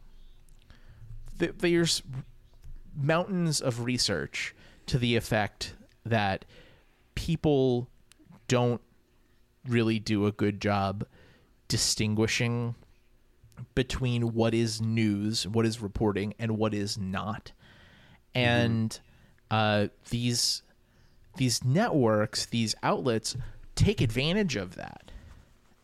th- 1.40 1.54
there's 1.58 2.04
mountains 2.96 3.62
of 3.62 3.86
research 3.86 4.54
to 4.88 4.98
the 4.98 5.16
effect 5.16 5.76
that 6.06 6.46
people 7.16 7.90
don't 8.48 8.82
really 9.68 10.00
do 10.00 10.26
a 10.26 10.32
good 10.32 10.62
job 10.62 11.06
distinguishing 11.68 12.76
between 13.74 14.34
what 14.34 14.54
is 14.54 14.82
news, 14.82 15.48
what 15.48 15.66
is 15.66 15.82
reporting, 15.82 16.34
and 16.38 16.58
what 16.58 16.74
is 16.74 16.98
not. 16.98 17.52
And 18.34 19.00
uh, 19.50 19.88
these 20.10 20.62
these 21.38 21.64
networks, 21.64 22.46
these 22.46 22.76
outlets, 22.84 23.36
take 23.76 24.02
advantage 24.02 24.56
of 24.56 24.76
that, 24.76 25.12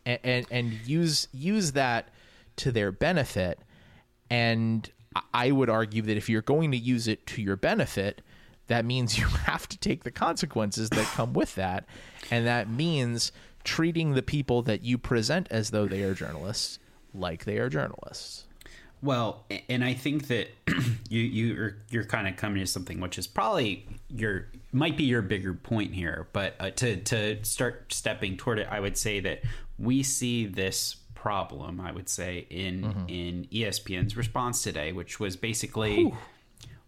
and, 0.04 0.46
and 0.50 0.72
use 0.86 1.28
use 1.32 1.72
that 1.72 2.08
to 2.56 2.72
their 2.72 2.92
benefit. 2.92 3.58
And 4.30 4.90
I 5.32 5.50
would 5.50 5.68
argue 5.68 6.02
that 6.02 6.16
if 6.16 6.28
you're 6.28 6.42
going 6.42 6.70
to 6.70 6.76
use 6.76 7.06
it 7.06 7.26
to 7.28 7.42
your 7.42 7.56
benefit, 7.56 8.22
that 8.68 8.84
means 8.84 9.18
you 9.18 9.26
have 9.26 9.68
to 9.68 9.78
take 9.78 10.04
the 10.04 10.10
consequences 10.10 10.90
that 10.90 11.06
come 11.06 11.32
with 11.32 11.54
that, 11.56 11.84
and 12.30 12.46
that 12.46 12.68
means 12.68 13.32
treating 13.64 14.14
the 14.14 14.22
people 14.22 14.62
that 14.62 14.82
you 14.82 14.98
present 14.98 15.46
as 15.50 15.70
though 15.70 15.86
they 15.86 16.02
are 16.02 16.14
journalists 16.14 16.78
like 17.14 17.44
they 17.44 17.58
are 17.58 17.68
journalists. 17.68 18.46
Well, 19.02 19.44
and 19.68 19.84
I 19.84 19.94
think 19.94 20.28
that 20.28 20.48
you 21.08 21.20
you're 21.20 21.76
you're 21.90 22.04
kind 22.04 22.28
of 22.28 22.36
coming 22.36 22.60
to 22.60 22.66
something 22.66 23.00
which 23.00 23.18
is 23.18 23.26
probably 23.26 23.86
your 24.08 24.46
might 24.72 24.96
be 24.96 25.04
your 25.04 25.22
bigger 25.22 25.54
point 25.54 25.92
here, 25.92 26.28
but 26.32 26.54
uh, 26.60 26.70
to 26.70 26.96
to 26.96 27.44
start 27.44 27.92
stepping 27.92 28.36
toward 28.36 28.60
it, 28.60 28.68
I 28.70 28.78
would 28.78 28.96
say 28.96 29.18
that 29.20 29.42
we 29.78 30.02
see 30.02 30.46
this 30.46 30.96
problem. 31.14 31.80
I 31.80 31.92
would 31.92 32.08
say 32.08 32.46
in 32.50 32.84
in 33.08 33.46
E 33.50 33.62
ESPN's 33.64 34.16
response 34.16 34.62
today, 34.62 34.92
which 34.92 35.20
was 35.20 35.36
basically 35.36 36.12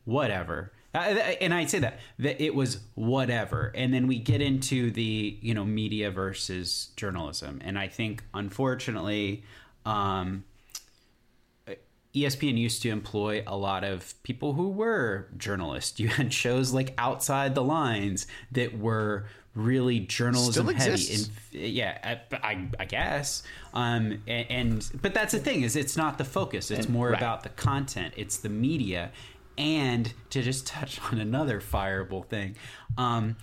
whatever. 0.04 0.72
Uh, 0.94 0.98
and 1.40 1.52
I 1.52 1.66
say 1.66 1.80
that 1.80 1.98
that 2.20 2.40
it 2.42 2.54
was 2.54 2.78
whatever, 2.94 3.72
and 3.74 3.92
then 3.92 4.06
we 4.06 4.18
get 4.18 4.40
into 4.40 4.90
the 4.90 5.38
you 5.40 5.54
know 5.54 5.64
media 5.64 6.10
versus 6.10 6.90
journalism, 6.96 7.60
and 7.64 7.78
I 7.78 7.88
think 7.88 8.22
unfortunately, 8.32 9.44
um, 9.84 10.44
ESPN 12.14 12.56
used 12.56 12.80
to 12.82 12.90
employ 12.90 13.42
a 13.46 13.56
lot 13.56 13.82
of 13.82 14.14
people 14.22 14.52
who 14.52 14.68
were 14.68 15.28
journalists. 15.36 15.98
You 16.04 16.08
had 16.08 16.32
shows 16.32 16.72
like 16.72 16.94
Outside 16.96 17.54
the 17.54 17.64
Lines 17.64 18.26
that 18.52 18.78
were 18.78 19.26
really 19.54 20.00
journalism 20.00 20.66
heavy. 20.68 21.14
And 21.14 21.30
yeah, 21.52 22.18
I, 22.32 22.36
I, 22.36 22.68
I 22.80 22.84
guess. 22.84 23.42
Um, 23.72 24.22
and, 24.26 24.50
and 24.50 24.90
but 25.00 25.14
that's 25.14 25.32
the 25.32 25.38
thing 25.38 25.62
is 25.62 25.76
it's 25.76 25.96
not 25.96 26.18
the 26.18 26.24
focus. 26.24 26.70
It's 26.70 26.88
more 26.88 27.10
right. 27.10 27.18
about 27.18 27.42
the 27.42 27.50
content. 27.50 28.14
It's 28.16 28.38
the 28.38 28.48
media. 28.48 29.12
And 29.56 30.12
to 30.30 30.42
just 30.42 30.66
touch 30.68 31.00
on 31.12 31.18
another 31.18 31.60
fireable 31.60 32.26
thing, 32.26 32.56
um, 32.98 33.36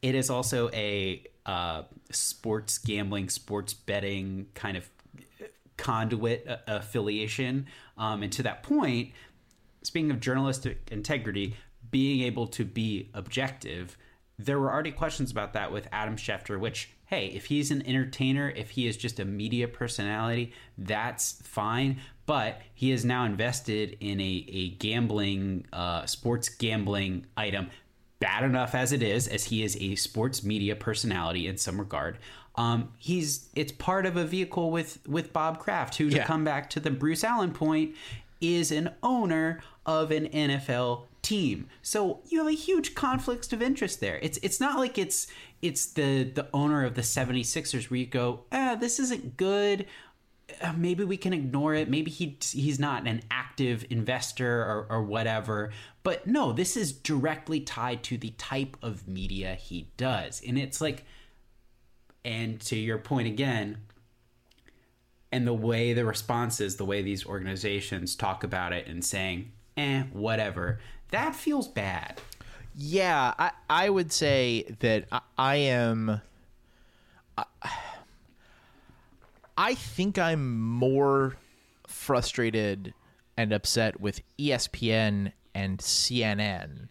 it 0.00 0.14
is 0.14 0.30
also 0.30 0.70
a 0.70 1.22
uh, 1.44 1.82
sports 2.10 2.78
gambling, 2.78 3.28
sports 3.28 3.74
betting 3.74 4.46
kind 4.54 4.76
of 4.76 4.88
conduit 5.76 6.46
uh, 6.46 6.56
affiliation. 6.66 7.66
Um, 7.96 8.22
and 8.22 8.32
to 8.32 8.42
that 8.44 8.62
point, 8.62 9.12
speaking 9.82 10.10
of 10.10 10.20
journalistic 10.20 10.88
integrity, 10.90 11.56
being 11.90 12.22
able 12.22 12.46
to 12.48 12.64
be 12.64 13.08
objective, 13.14 13.96
there 14.38 14.58
were 14.58 14.72
already 14.72 14.92
questions 14.92 15.30
about 15.30 15.52
that 15.54 15.72
with 15.72 15.88
Adam 15.92 16.16
Schefter, 16.16 16.58
which, 16.60 16.90
hey, 17.06 17.26
if 17.26 17.46
he's 17.46 17.70
an 17.70 17.84
entertainer, 17.86 18.50
if 18.50 18.70
he 18.70 18.86
is 18.86 18.96
just 18.96 19.18
a 19.18 19.24
media 19.24 19.66
personality, 19.66 20.52
that's 20.76 21.40
fine. 21.42 21.98
But 22.26 22.60
he 22.74 22.92
is 22.92 23.04
now 23.04 23.24
invested 23.24 23.96
in 24.00 24.20
a, 24.20 24.44
a 24.48 24.68
gambling, 24.70 25.66
uh, 25.72 26.06
sports 26.06 26.48
gambling 26.48 27.26
item. 27.36 27.68
Bad 28.20 28.44
enough 28.44 28.74
as 28.74 28.92
it 28.92 29.02
is, 29.02 29.26
as 29.28 29.44
he 29.44 29.62
is 29.62 29.76
a 29.80 29.94
sports 29.94 30.42
media 30.44 30.76
personality 30.76 31.46
in 31.46 31.56
some 31.56 31.78
regard. 31.78 32.18
Um, 32.56 32.92
he's 32.98 33.48
it's 33.54 33.70
part 33.72 34.04
of 34.06 34.16
a 34.16 34.24
vehicle 34.24 34.70
with 34.72 34.98
with 35.06 35.32
Bob 35.32 35.60
Kraft, 35.60 35.94
who 35.96 36.10
to 36.10 36.16
Yeah. 36.16 36.26
come 36.26 36.42
back 36.44 36.68
to 36.70 36.80
the 36.80 36.90
Bruce 36.90 37.22
Allen 37.22 37.52
point 37.52 37.94
is 38.40 38.72
an 38.72 38.90
owner 39.02 39.60
of 39.86 40.10
an 40.10 40.26
NFL 40.28 41.04
team. 41.28 41.68
So 41.82 42.20
you 42.28 42.38
have 42.38 42.48
a 42.48 42.52
huge 42.52 42.94
conflict 42.94 43.52
of 43.52 43.60
interest 43.60 44.00
there. 44.00 44.18
It's 44.22 44.38
it's 44.42 44.60
not 44.60 44.78
like 44.78 44.96
it's 44.96 45.26
it's 45.60 45.86
the 45.86 46.22
the 46.24 46.48
owner 46.54 46.84
of 46.84 46.94
the 46.94 47.02
76ers 47.02 47.90
where 47.90 48.00
you 48.00 48.06
go, 48.06 48.44
"Ah, 48.50 48.76
this 48.76 48.98
isn't 48.98 49.36
good. 49.36 49.84
Uh, 50.62 50.72
maybe 50.74 51.04
we 51.04 51.18
can 51.18 51.34
ignore 51.34 51.74
it. 51.74 51.90
Maybe 51.90 52.10
he 52.10 52.38
he's 52.40 52.78
not 52.78 53.06
an 53.06 53.20
active 53.30 53.84
investor 53.90 54.62
or, 54.62 54.86
or 54.88 55.02
whatever." 55.02 55.70
But 56.02 56.26
no, 56.26 56.52
this 56.52 56.78
is 56.78 56.92
directly 56.92 57.60
tied 57.60 58.02
to 58.04 58.16
the 58.16 58.30
type 58.30 58.78
of 58.80 59.06
media 59.06 59.54
he 59.54 59.90
does. 59.98 60.40
And 60.46 60.58
it's 60.58 60.80
like 60.80 61.04
and 62.24 62.58
to 62.62 62.76
your 62.76 62.98
point 62.98 63.28
again, 63.28 63.82
and 65.30 65.46
the 65.46 65.52
way 65.52 65.92
the 65.92 66.06
response 66.06 66.58
is, 66.58 66.76
the 66.76 66.86
way 66.86 67.02
these 67.02 67.26
organizations 67.26 68.16
talk 68.16 68.42
about 68.42 68.72
it 68.72 68.86
and 68.86 69.04
saying, 69.04 69.52
eh, 69.76 70.04
whatever, 70.12 70.78
that 71.10 71.34
feels 71.34 71.68
bad. 71.68 72.20
Yeah, 72.74 73.34
I, 73.38 73.50
I 73.68 73.90
would 73.90 74.12
say 74.12 74.64
that 74.80 75.06
I, 75.10 75.20
I 75.36 75.56
am. 75.56 76.20
I, 77.36 77.44
I 79.56 79.74
think 79.74 80.18
I'm 80.18 80.60
more 80.60 81.36
frustrated 81.88 82.94
and 83.36 83.52
upset 83.52 84.00
with 84.00 84.20
ESPN 84.38 85.32
and 85.54 85.78
CNN 85.78 86.88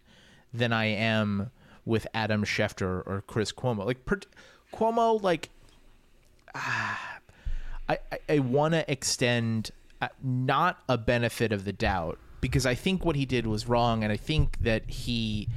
than 0.54 0.74
I 0.74 0.86
am 0.86 1.52
with 1.86 2.06
Adam 2.14 2.44
Schefter 2.44 3.04
or 3.08 3.24
Chris 3.26 3.54
Cuomo. 3.54 3.86
Like 3.86 4.06
per- 4.06 4.20
Cuomo, 4.74 5.22
like 5.24 5.50
ah, 6.54 7.20
I 7.88 8.00
I, 8.12 8.20
I 8.30 8.40
want 8.40 8.74
to 8.74 8.92
extend 8.92 9.72
uh, 10.02 10.10
not 10.22 10.80
a 10.90 10.98
benefit 10.98 11.54
of 11.54 11.64
the 11.64 11.74
doubt 11.74 12.20
because 12.42 12.66
I 12.66 12.76
think 12.76 13.04
what 13.06 13.16
he 13.16 13.26
did 13.26 13.48
was 13.48 13.68
wrong, 13.68 14.04
and 14.04 14.12
I 14.12 14.18
think 14.18 14.58
that 14.62 14.90
he 14.90 15.48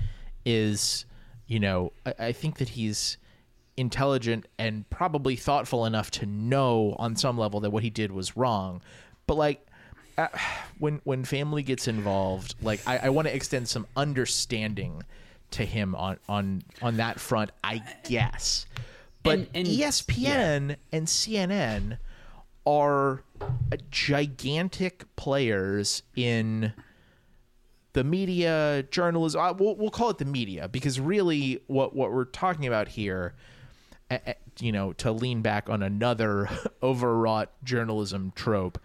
is, 0.45 1.05
you 1.47 1.61
know, 1.61 1.93
I, 2.07 2.15
I 2.19 2.33
think 2.33 2.59
that 2.59 2.71
he's 2.71 3.17
intelligent 3.77 4.47
and 4.59 4.89
probably 4.91 5.37
thoughtful 5.37 5.87
enough 5.87 6.11
to 6.11 6.27
know 6.27 6.95
on 6.99 7.17
some 7.17 7.39
level 7.39 7.61
that 7.61 7.71
what 7.71 7.83
he 7.83 7.91
did 7.91 8.13
was 8.13 8.37
wrong. 8.37 8.83
But 9.27 9.37
like 9.37 9.67
uh, 10.19 10.29
when 10.79 11.01
when 11.05 11.25
family 11.25 11.63
gets 11.63 11.89
involved, 11.89 12.55
like 12.63 12.81
I, 12.87 12.99
I 12.99 13.09
want 13.11 13.29
to 13.29 13.35
extend 13.35 13.69
some 13.69 13.87
understanding 13.97 15.03
to 15.53 15.65
him 15.65 15.95
on 15.95 16.19
on 16.29 16.63
on 16.83 16.97
that 16.99 17.21
front, 17.21 17.51
I 17.65 17.83
guess. 18.09 18.67
But 19.23 19.39
And- 19.39 19.49
and- 19.55 19.67
ESPN 19.69 20.77
and 20.93 21.07
CNN 21.07 21.99
are 22.67 23.23
gigantic 23.91 25.05
players 25.17 26.03
in 26.17 26.73
the 27.93 28.05
media, 28.05 28.85
journalism. 28.91 29.41
uh, 29.41 29.53
We'll, 29.53 29.77
we'll 29.77 29.91
call 29.91 30.11
it 30.11 30.19
the 30.19 30.25
media 30.25 30.69
because 30.69 31.01
really, 31.01 31.63
what 31.67 31.95
what 31.95 32.13
we're 32.13 32.25
talking 32.25 32.67
about 32.67 32.89
here, 32.89 33.35
eh, 34.11 34.35
you 34.59 34.73
know, 34.73 34.93
to 34.95 35.11
lean 35.13 35.43
back 35.43 35.69
on 35.69 35.83
another 35.83 36.49
overwrought 36.83 37.51
journalism 37.65 38.33
trope, 38.35 38.79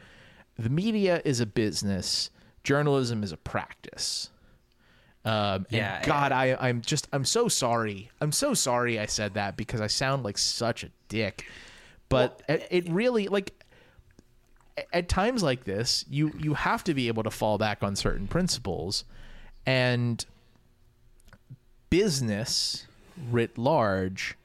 the 0.58 0.70
media 0.70 1.22
is 1.26 1.40
a 1.40 1.46
business. 1.46 2.30
Journalism 2.64 3.24
is 3.24 3.32
a 3.32 3.38
practice. 3.38 4.30
Um, 5.24 5.66
and 5.70 5.72
Yeah, 5.72 6.04
God, 6.06 6.32
I, 6.32 6.56
I'm 6.60 6.82
just, 6.82 7.08
I'm 7.12 7.26
so 7.26 7.48
sorry. 7.48 8.12
I'm 8.22 8.32
so 8.32 8.54
sorry 8.54 9.00
I 9.00 9.08
said 9.08 9.34
that 9.34 9.58
because 9.58 9.82
I 9.82 9.88
sound 9.88 10.24
like 10.24 10.38
such 10.38 10.84
a 10.84 10.90
dick. 11.10 11.46
But 12.10 12.44
it, 12.48 12.68
it 12.70 12.90
really, 12.90 13.28
like, 13.28 13.52
at 14.92 15.08
times 15.10 15.44
like 15.44 15.64
this, 15.64 16.06
you 16.10 16.34
you 16.38 16.54
have 16.54 16.84
to 16.84 16.94
be 16.94 17.08
able 17.08 17.24
to 17.24 17.32
fall 17.32 17.58
back 17.58 17.84
on 17.84 17.96
certain 17.96 18.28
principles, 18.28 19.04
and 19.66 20.26
business 21.90 22.88
writ 23.30 23.58
large, 23.58 24.38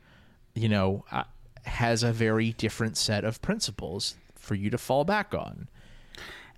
you 0.54 0.68
know, 0.68 1.04
uh, 1.10 1.25
has 1.64 2.02
a 2.02 2.12
very 2.12 2.52
different 2.52 2.96
set 2.96 3.25
of 3.25 3.42
principles 3.42 4.16
for 4.37 4.54
you 4.54 4.70
to 4.70 4.78
fall 4.78 5.04
back 5.04 5.34
on. 5.34 5.68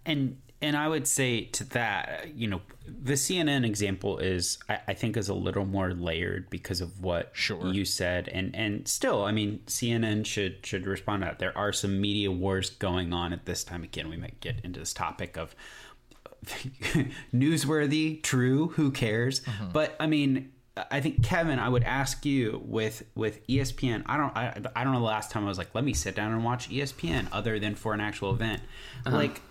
and 0.04 0.36
and 0.62 0.76
I 0.76 0.88
would 0.88 1.06
say 1.06 1.44
to 1.46 1.64
that, 1.70 2.28
you 2.34 2.46
know, 2.46 2.60
the 2.86 3.14
CNN 3.14 3.66
example 3.66 4.18
is 4.18 4.58
I, 4.68 4.78
I 4.88 4.94
think 4.94 5.16
is 5.16 5.28
a 5.28 5.34
little 5.34 5.64
more 5.64 5.92
layered 5.92 6.48
because 6.50 6.80
of 6.80 7.00
what 7.00 7.30
Sure. 7.32 7.66
you 7.72 7.84
said, 7.84 8.28
and 8.28 8.54
and 8.54 8.86
still, 8.86 9.24
I 9.24 9.32
mean, 9.32 9.60
CNN 9.66 10.24
should 10.24 10.64
should 10.64 10.86
respond 10.86 11.22
to 11.22 11.26
that. 11.26 11.38
There 11.38 11.56
are 11.58 11.72
some 11.72 12.00
media 12.00 12.30
wars 12.30 12.70
going 12.70 13.12
on 13.12 13.32
at 13.32 13.44
this 13.44 13.64
time. 13.64 13.82
Again, 13.82 14.08
we 14.08 14.16
might 14.16 14.40
get 14.40 14.56
into 14.64 14.80
this 14.80 14.92
topic 14.92 15.36
of 15.36 15.54
newsworthy, 17.34 18.22
true, 18.22 18.68
who 18.68 18.90
cares? 18.90 19.40
Mm-hmm. 19.40 19.70
But 19.72 19.96
I 20.00 20.06
mean. 20.06 20.52
I 20.90 21.02
think 21.02 21.22
Kevin, 21.22 21.58
I 21.58 21.68
would 21.68 21.82
ask 21.82 22.24
you 22.24 22.62
with 22.64 23.02
with 23.14 23.46
ESPN. 23.46 24.04
I 24.06 24.16
don't 24.16 24.34
I, 24.34 24.58
I 24.74 24.84
don't 24.84 24.94
know 24.94 25.00
the 25.00 25.04
last 25.04 25.30
time 25.30 25.44
I 25.44 25.48
was 25.48 25.58
like, 25.58 25.74
let 25.74 25.84
me 25.84 25.92
sit 25.92 26.14
down 26.14 26.32
and 26.32 26.42
watch 26.42 26.70
ESPN 26.70 27.28
other 27.30 27.58
than 27.58 27.74
for 27.74 27.92
an 27.92 28.00
actual 28.00 28.32
event. 28.32 28.62
Uh-huh. 29.04 29.14
Like 29.14 29.42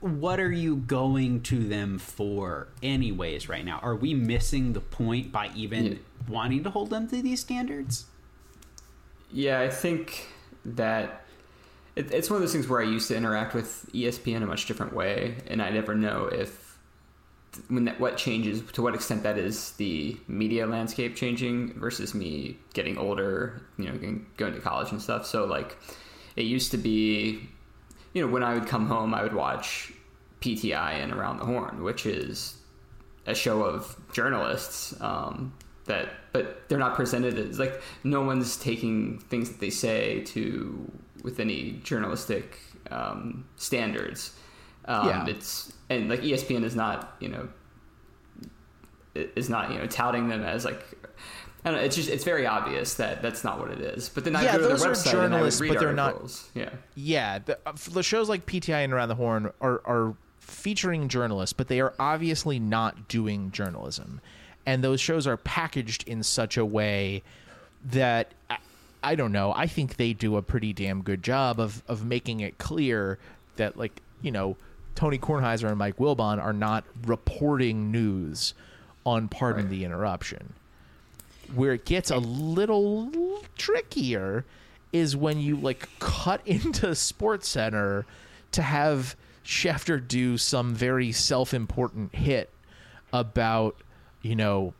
what 0.00 0.40
are 0.40 0.50
you 0.50 0.76
going 0.76 1.40
to 1.42 1.62
them 1.68 1.98
for 1.98 2.66
anyways 2.82 3.48
right 3.48 3.64
now 3.64 3.78
are 3.82 3.94
we 3.94 4.14
missing 4.14 4.72
the 4.72 4.80
point 4.80 5.30
by 5.30 5.50
even 5.54 5.84
Yeah. 5.84 5.94
wanting 6.28 6.64
to 6.64 6.70
hold 6.70 6.90
them 6.90 7.08
to 7.08 7.22
these 7.22 7.40
standards 7.40 8.06
Yeah, 9.32 9.60
I 9.60 9.68
think 9.70 10.26
that 10.64 11.24
it, 11.96 12.10
it's 12.12 12.28
one 12.30 12.36
of 12.36 12.42
those 12.42 12.52
things 12.52 12.68
where 12.68 12.80
I 12.80 12.84
used 12.84 13.08
to 13.08 13.16
interact 13.16 13.54
with 13.54 13.88
ESPN 13.94 14.36
in 14.36 14.42
a 14.42 14.46
much 14.46 14.66
different 14.66 14.92
way, 14.94 15.36
and 15.46 15.62
I 15.62 15.70
never 15.70 15.94
know 15.94 16.26
if 16.26 16.78
when 17.68 17.84
that 17.84 18.00
what 18.00 18.16
changes 18.16 18.62
to 18.72 18.82
what 18.82 18.94
extent 18.94 19.22
that 19.24 19.36
is 19.38 19.72
the 19.72 20.16
media 20.26 20.66
landscape 20.66 21.14
changing 21.16 21.74
versus 21.78 22.14
me 22.14 22.56
getting 22.74 22.96
older, 22.98 23.60
you 23.78 23.84
know, 23.86 23.92
going, 23.96 24.26
going 24.38 24.54
to 24.54 24.60
college 24.60 24.90
and 24.90 25.00
stuff. 25.02 25.26
So 25.26 25.44
like, 25.44 25.76
it 26.36 26.44
used 26.44 26.70
to 26.70 26.78
be, 26.78 27.48
you 28.14 28.24
know, 28.24 28.32
when 28.32 28.42
I 28.42 28.54
would 28.54 28.66
come 28.66 28.86
home, 28.86 29.14
I 29.14 29.22
would 29.22 29.34
watch 29.34 29.92
PTI 30.40 31.02
and 31.02 31.12
Around 31.12 31.38
the 31.38 31.44
Horn, 31.44 31.82
which 31.82 32.06
is 32.06 32.56
a 33.26 33.34
show 33.34 33.62
of 33.62 33.96
journalists 34.12 34.94
um, 35.00 35.52
that 35.86 36.08
but 36.32 36.68
they're 36.68 36.78
not 36.78 36.94
presented 36.94 37.38
as 37.38 37.58
like 37.58 37.80
no 38.04 38.22
one's 38.22 38.56
taking 38.56 39.18
things 39.30 39.48
that 39.50 39.60
they 39.60 39.70
say 39.70 40.20
to 40.22 40.90
with 41.22 41.38
any 41.38 41.80
journalistic 41.84 42.58
um, 42.90 43.44
standards 43.56 44.36
um, 44.86 45.06
Yeah. 45.06 45.26
it's 45.26 45.72
and 45.90 46.08
like 46.08 46.22
espn 46.22 46.64
is 46.64 46.74
not 46.74 47.16
you 47.20 47.28
know 47.28 47.48
is 49.14 49.48
not 49.48 49.70
you 49.70 49.78
know 49.78 49.86
touting 49.86 50.28
them 50.28 50.42
as 50.42 50.64
like 50.64 50.84
I 51.64 51.70
don't 51.70 51.78
know, 51.78 51.84
it's 51.84 51.94
just 51.96 52.08
it's 52.10 52.24
very 52.24 52.46
obvious 52.46 52.94
that 52.94 53.22
that's 53.22 53.44
not 53.44 53.58
what 53.60 53.70
it 53.70 53.80
is. 53.80 54.08
But 54.08 54.24
then 54.24 54.34
I 54.34 54.42
Yeah, 54.42 54.52
go 54.56 54.62
to 54.62 54.68
those 54.68 54.82
their 54.82 54.90
are 54.90 54.94
website 54.94 55.06
and 55.12 55.18
I 55.18 55.22
journalists, 55.36 55.60
read 55.60 55.68
but 55.68 55.78
they're 55.80 55.92
not- 55.92 56.42
Yeah, 56.54 56.70
Yeah, 56.96 57.38
the, 57.38 57.58
uh, 57.64 57.72
the 57.90 58.02
shows 58.02 58.28
like 58.28 58.46
PTI 58.46 58.82
and 58.84 58.92
Around 58.92 59.08
the 59.08 59.14
Horn 59.14 59.50
are 59.60 59.80
are 59.84 60.14
featuring 60.40 61.08
journalists, 61.08 61.52
but 61.52 61.68
they 61.68 61.80
are 61.80 61.94
obviously 61.98 62.58
not 62.58 63.06
doing 63.08 63.50
journalism, 63.52 64.20
and 64.66 64.82
those 64.82 65.00
shows 65.00 65.26
are 65.26 65.36
packaged 65.36 66.06
in 66.08 66.22
such 66.24 66.56
a 66.56 66.64
way 66.64 67.22
that 67.84 68.32
I, 68.50 68.58
I 69.04 69.14
don't 69.14 69.32
know. 69.32 69.52
I 69.56 69.66
think 69.68 69.96
they 69.96 70.12
do 70.12 70.36
a 70.36 70.42
pretty 70.42 70.72
damn 70.72 71.02
good 71.02 71.22
job 71.22 71.60
of 71.60 71.82
of 71.86 72.04
making 72.04 72.40
it 72.40 72.58
clear 72.58 73.18
that 73.56 73.76
like 73.76 74.02
you 74.20 74.32
know 74.32 74.56
Tony 74.96 75.18
Kornheiser 75.18 75.68
and 75.68 75.78
Mike 75.78 75.96
Wilbon 75.98 76.42
are 76.42 76.52
not 76.52 76.84
reporting 77.06 77.90
news 77.92 78.52
on 79.06 79.28
Pardon 79.28 79.62
Right. 79.64 79.70
the 79.70 79.84
Interruption 79.84 80.52
where 81.54 81.72
it 81.72 81.84
gets 81.84 82.10
a 82.10 82.18
little 82.18 83.10
trickier 83.56 84.44
is 84.92 85.16
when 85.16 85.40
you 85.40 85.56
like 85.56 85.88
cut 85.98 86.40
into 86.46 86.94
Sports 86.94 87.48
Center 87.48 88.06
to 88.52 88.62
have 88.62 89.16
Schefter 89.44 90.06
do 90.06 90.38
some 90.38 90.74
very 90.74 91.10
self-important 91.12 92.14
hit 92.14 92.50
about 93.12 93.76
you 94.22 94.36
know 94.36 94.72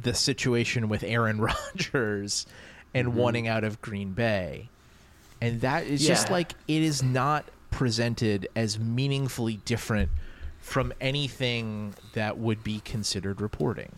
the 0.00 0.14
situation 0.14 0.88
with 0.88 1.02
Aaron 1.02 1.40
Rodgers 1.74 2.46
and 2.94 3.08
mm-hmm. 3.08 3.18
wanting 3.18 3.48
out 3.48 3.64
of 3.64 3.80
Green 3.80 4.12
Bay. 4.12 4.68
And 5.40 5.60
that 5.62 5.86
is 5.86 6.06
just 6.06 6.30
like 6.30 6.52
it 6.68 6.82
is 6.82 7.02
not 7.02 7.44
presented 7.70 8.48
as 8.54 8.78
meaningfully 8.78 9.56
different 9.64 10.10
from 10.60 10.92
anything 11.00 11.94
that 12.12 12.38
would 12.38 12.62
be 12.62 12.78
considered 12.80 13.40
reporting. 13.40 13.90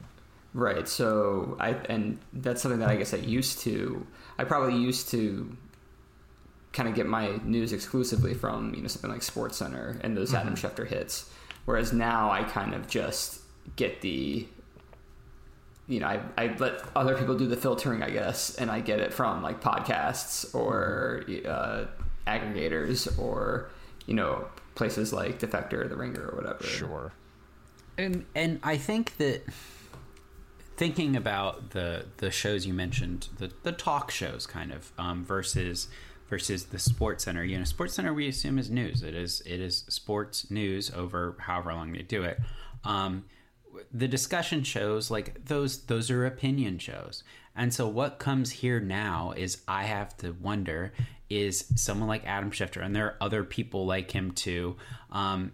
Right. 0.54 0.86
So 0.88 1.56
I 1.58 1.70
and 1.70 2.18
that's 2.32 2.62
something 2.62 2.78
that 2.78 2.88
I 2.88 2.94
guess 2.96 3.12
I 3.12 3.18
used 3.18 3.58
to. 3.60 4.06
I 4.38 4.44
probably 4.44 4.76
used 4.78 5.10
to 5.10 5.56
kind 6.72 6.88
of 6.88 6.94
get 6.94 7.06
my 7.06 7.40
news 7.44 7.72
exclusively 7.72 8.34
from 8.34 8.72
you 8.72 8.80
know 8.82 8.88
something 8.88 9.10
like 9.10 9.22
Sports 9.22 9.56
Center 9.56 9.98
and 10.02 10.16
those 10.16 10.32
Adam 10.32 10.54
Schefter 10.54 10.86
hits. 10.86 11.28
Whereas 11.64 11.92
now 11.92 12.30
I 12.30 12.44
kind 12.44 12.72
of 12.72 12.88
just 12.88 13.40
get 13.74 14.00
the 14.00 14.46
you 15.88 16.00
know 16.00 16.06
I, 16.06 16.20
I 16.38 16.54
let 16.58 16.82
other 16.94 17.16
people 17.16 17.36
do 17.36 17.48
the 17.48 17.56
filtering 17.56 18.02
I 18.04 18.10
guess 18.10 18.54
and 18.54 18.70
I 18.70 18.80
get 18.80 19.00
it 19.00 19.12
from 19.12 19.42
like 19.42 19.60
podcasts 19.60 20.54
or 20.54 21.24
uh, 21.48 21.86
aggregators 22.28 23.18
or 23.18 23.70
you 24.06 24.14
know 24.14 24.46
places 24.76 25.12
like 25.12 25.40
Defector, 25.40 25.88
The 25.88 25.96
Ringer, 25.96 26.28
or 26.28 26.36
whatever. 26.36 26.62
Sure. 26.64 27.12
and 27.96 28.24
and 28.34 28.58
i 28.64 28.76
think 28.76 29.16
that 29.18 29.42
thinking 30.76 31.16
about 31.16 31.70
the 31.70 32.06
the 32.18 32.30
shows 32.30 32.66
you 32.66 32.74
mentioned 32.74 33.28
the 33.38 33.52
the 33.62 33.72
talk 33.72 34.10
shows 34.10 34.46
kind 34.46 34.72
of 34.72 34.92
um, 34.98 35.24
versus 35.24 35.88
versus 36.28 36.66
the 36.66 36.78
sports 36.78 37.24
center. 37.24 37.44
You 37.44 37.58
know 37.58 37.64
sports 37.64 37.94
center 37.94 38.12
we 38.12 38.28
assume 38.28 38.58
is 38.58 38.70
news. 38.70 39.02
It 39.02 39.14
is 39.14 39.42
it 39.46 39.60
is 39.60 39.84
sports 39.88 40.50
news 40.50 40.90
over 40.90 41.36
however 41.38 41.74
long 41.74 41.92
they 41.92 42.02
do 42.02 42.24
it. 42.24 42.40
Um, 42.84 43.24
the 43.92 44.08
discussion 44.08 44.62
shows 44.62 45.10
like 45.10 45.44
those 45.46 45.82
those 45.86 46.10
are 46.10 46.26
opinion 46.26 46.78
shows. 46.78 47.22
And 47.56 47.72
so 47.72 47.86
what 47.86 48.18
comes 48.18 48.50
here 48.50 48.80
now 48.80 49.32
is 49.36 49.62
i 49.68 49.84
have 49.84 50.16
to 50.16 50.32
wonder 50.32 50.92
is 51.30 51.66
someone 51.76 52.08
like 52.08 52.26
adam 52.26 52.50
schefter 52.50 52.84
and 52.84 52.94
there 52.94 53.06
are 53.06 53.16
other 53.20 53.44
people 53.44 53.86
like 53.86 54.10
him 54.10 54.32
too 54.32 54.76
um, 55.14 55.52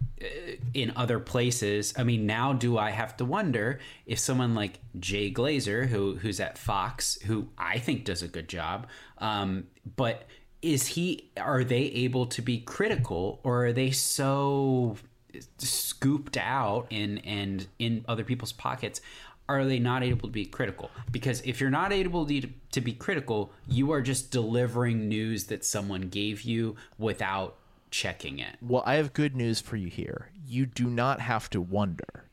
in 0.75 0.93
other 0.97 1.21
places. 1.21 1.95
I 1.97 2.03
mean 2.03 2.27
now 2.27 2.53
do 2.53 2.79
i 2.79 2.91
have 2.91 3.17
to 3.17 3.25
wonder 3.25 3.81
if 4.07 4.19
someone 4.19 4.55
like 4.55 4.79
jay 4.99 5.33
glazer 5.33 5.87
who 5.87 6.17
who's 6.17 6.39
at 6.41 6.57
fox 6.57 7.19
who 7.23 7.49
i 7.59 7.79
think 7.79 8.05
does 8.05 8.23
a 8.23 8.29
good 8.29 8.49
job 8.49 8.87
um, 9.19 9.65
but 9.97 10.27
is 10.63 10.87
he 10.87 11.31
are 11.37 11.65
they 11.65 11.83
able 11.83 12.27
to 12.27 12.43
be 12.43 12.59
critical 12.61 13.41
or 13.43 13.67
are 13.67 13.73
they 13.73 13.91
so 13.91 14.97
scooped 15.59 16.37
out 16.37 16.87
and 16.91 17.21
and 17.25 17.67
in 17.79 18.05
other 18.09 18.25
people's 18.25 18.53
pockets 18.53 19.01
are 19.49 19.65
they 19.65 19.81
not 19.81 20.05
able 20.05 20.29
to 20.29 20.33
be 20.33 20.45
critical? 20.45 20.93
Because 21.11 21.43
if 21.45 21.61
you're 21.61 21.71
not 21.71 21.93
able 21.93 22.25
to, 22.25 22.49
to 22.71 22.81
be 22.81 22.93
critical 22.93 23.53
you 23.67 23.91
are 23.91 24.01
just 24.01 24.31
delivering 24.31 25.09
news 25.09 25.47
that 25.47 25.65
someone 25.65 26.03
gave 26.03 26.43
you 26.43 26.77
without 26.99 27.57
checking 27.91 28.39
it 28.39 28.57
Well, 28.61 28.83
I 28.87 28.95
have 28.95 29.13
good 29.13 29.35
news 29.35 29.61
for 29.61 29.77
you 29.77 29.89
here. 29.89 30.31
You 30.47 30.67
do 30.67 30.89
not 30.89 31.21
have 31.21 31.51
to 31.51 31.61
wonder. 31.61 32.29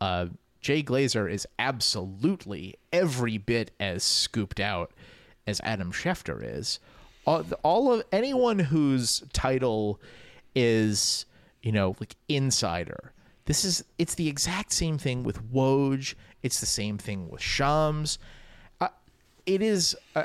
Uh, 0.00 0.26
Jay 0.60 0.82
Glazer 0.82 1.30
is 1.30 1.46
absolutely 1.58 2.76
every 2.92 3.38
bit 3.38 3.70
as 3.80 4.04
scooped 4.04 4.60
out 4.60 4.92
as 5.46 5.60
Adam 5.64 5.92
Schefter 5.92 6.40
is. 6.42 6.78
All, 7.26 7.92
of 7.92 8.02
anyone 8.10 8.58
whose 8.58 9.22
title 9.32 10.00
is, 10.54 11.26
you 11.62 11.70
know, 11.70 11.94
like 12.00 12.16
insider. 12.28 13.12
This 13.44 13.64
is 13.64 13.84
it's 13.98 14.14
the 14.14 14.28
exact 14.28 14.72
same 14.72 14.98
thing 14.98 15.22
with 15.22 15.52
Woj. 15.52 16.14
It's 16.42 16.60
the 16.60 16.66
same 16.66 16.98
thing 16.98 17.28
with 17.28 17.40
Shams. 17.40 18.18
Uh, 18.80 18.88
it 19.46 19.62
is. 19.62 19.96
Uh, 20.16 20.24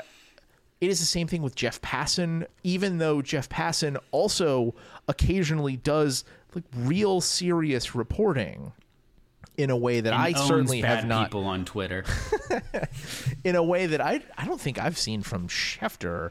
it 0.80 0.90
is 0.90 1.00
the 1.00 1.06
same 1.06 1.26
thing 1.26 1.42
with 1.42 1.54
Jeff 1.54 1.80
Passan, 1.80 2.46
even 2.62 2.98
though 2.98 3.22
Jeff 3.22 3.48
Passan 3.48 3.96
also 4.10 4.74
occasionally 5.08 5.76
does 5.76 6.24
like 6.54 6.64
real 6.74 7.20
serious 7.20 7.94
reporting 7.94 8.72
in 9.56 9.70
a 9.70 9.76
way 9.76 10.00
that 10.00 10.12
I 10.12 10.28
And 10.28 10.36
owns 10.36 10.48
certainly 10.48 10.80
have 10.82 11.06
not 11.06 11.26
people 11.26 11.44
on 11.44 11.64
Twitter. 11.64 12.04
in 13.44 13.56
a 13.56 13.62
way 13.62 13.86
that 13.86 14.00
I 14.00 14.20
I 14.36 14.44
don't 14.44 14.60
think 14.60 14.78
I've 14.78 14.98
seen 14.98 15.22
from 15.22 15.48
Schefter 15.48 16.30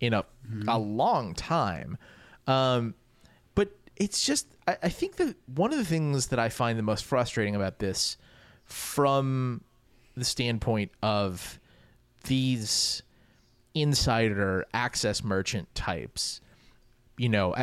in 0.00 0.12
a 0.12 0.24
a 0.68 0.78
long 0.78 1.34
time. 1.34 1.96
Um, 2.46 2.94
but 3.54 3.70
it's 3.96 4.24
just 4.24 4.46
I, 4.66 4.76
I 4.84 4.88
think 4.88 5.16
that 5.16 5.36
one 5.54 5.72
of 5.72 5.78
the 5.78 5.84
things 5.84 6.28
that 6.28 6.38
I 6.38 6.48
find 6.48 6.78
the 6.78 6.82
most 6.82 7.04
frustrating 7.04 7.56
about 7.56 7.78
this, 7.78 8.16
from 8.64 9.62
the 10.16 10.24
standpoint 10.24 10.90
of 11.02 11.58
these 12.24 13.02
insider 13.76 14.64
access 14.72 15.22
merchant 15.22 15.72
types, 15.74 16.40
you 17.18 17.28
know, 17.28 17.54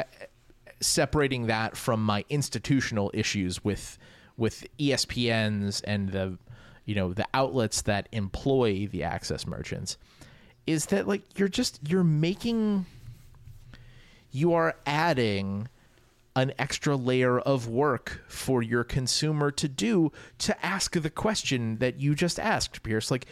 separating 0.79 1.47
that 1.47 1.75
from 1.75 2.03
my 2.03 2.23
institutional 2.29 3.11
issues 3.13 3.63
with 3.63 3.97
with 4.37 4.65
ESPNs 4.79 5.81
and 5.85 6.09
the 6.09 6.37
you 6.85 6.95
know 6.95 7.13
the 7.13 7.25
outlets 7.33 7.81
that 7.81 8.07
employ 8.11 8.87
the 8.87 9.03
access 9.03 9.47
merchants 9.47 9.97
is 10.67 10.87
that 10.87 11.07
like 11.07 11.23
you're 11.37 11.47
just 11.47 11.79
you're 11.87 12.03
making 12.03 12.85
you 14.31 14.53
are 14.53 14.75
adding 14.85 15.67
an 16.35 16.51
extra 16.57 16.95
layer 16.95 17.39
of 17.39 17.67
work 17.67 18.23
for 18.27 18.63
your 18.63 18.83
consumer 18.83 19.51
to 19.51 19.67
do 19.67 20.11
to 20.39 20.65
ask 20.65 20.99
the 20.99 21.09
question 21.09 21.77
that 21.77 21.99
you 21.99 22.15
just 22.15 22.39
asked 22.39 22.81
Pierce. 22.83 23.11
Like 23.11 23.27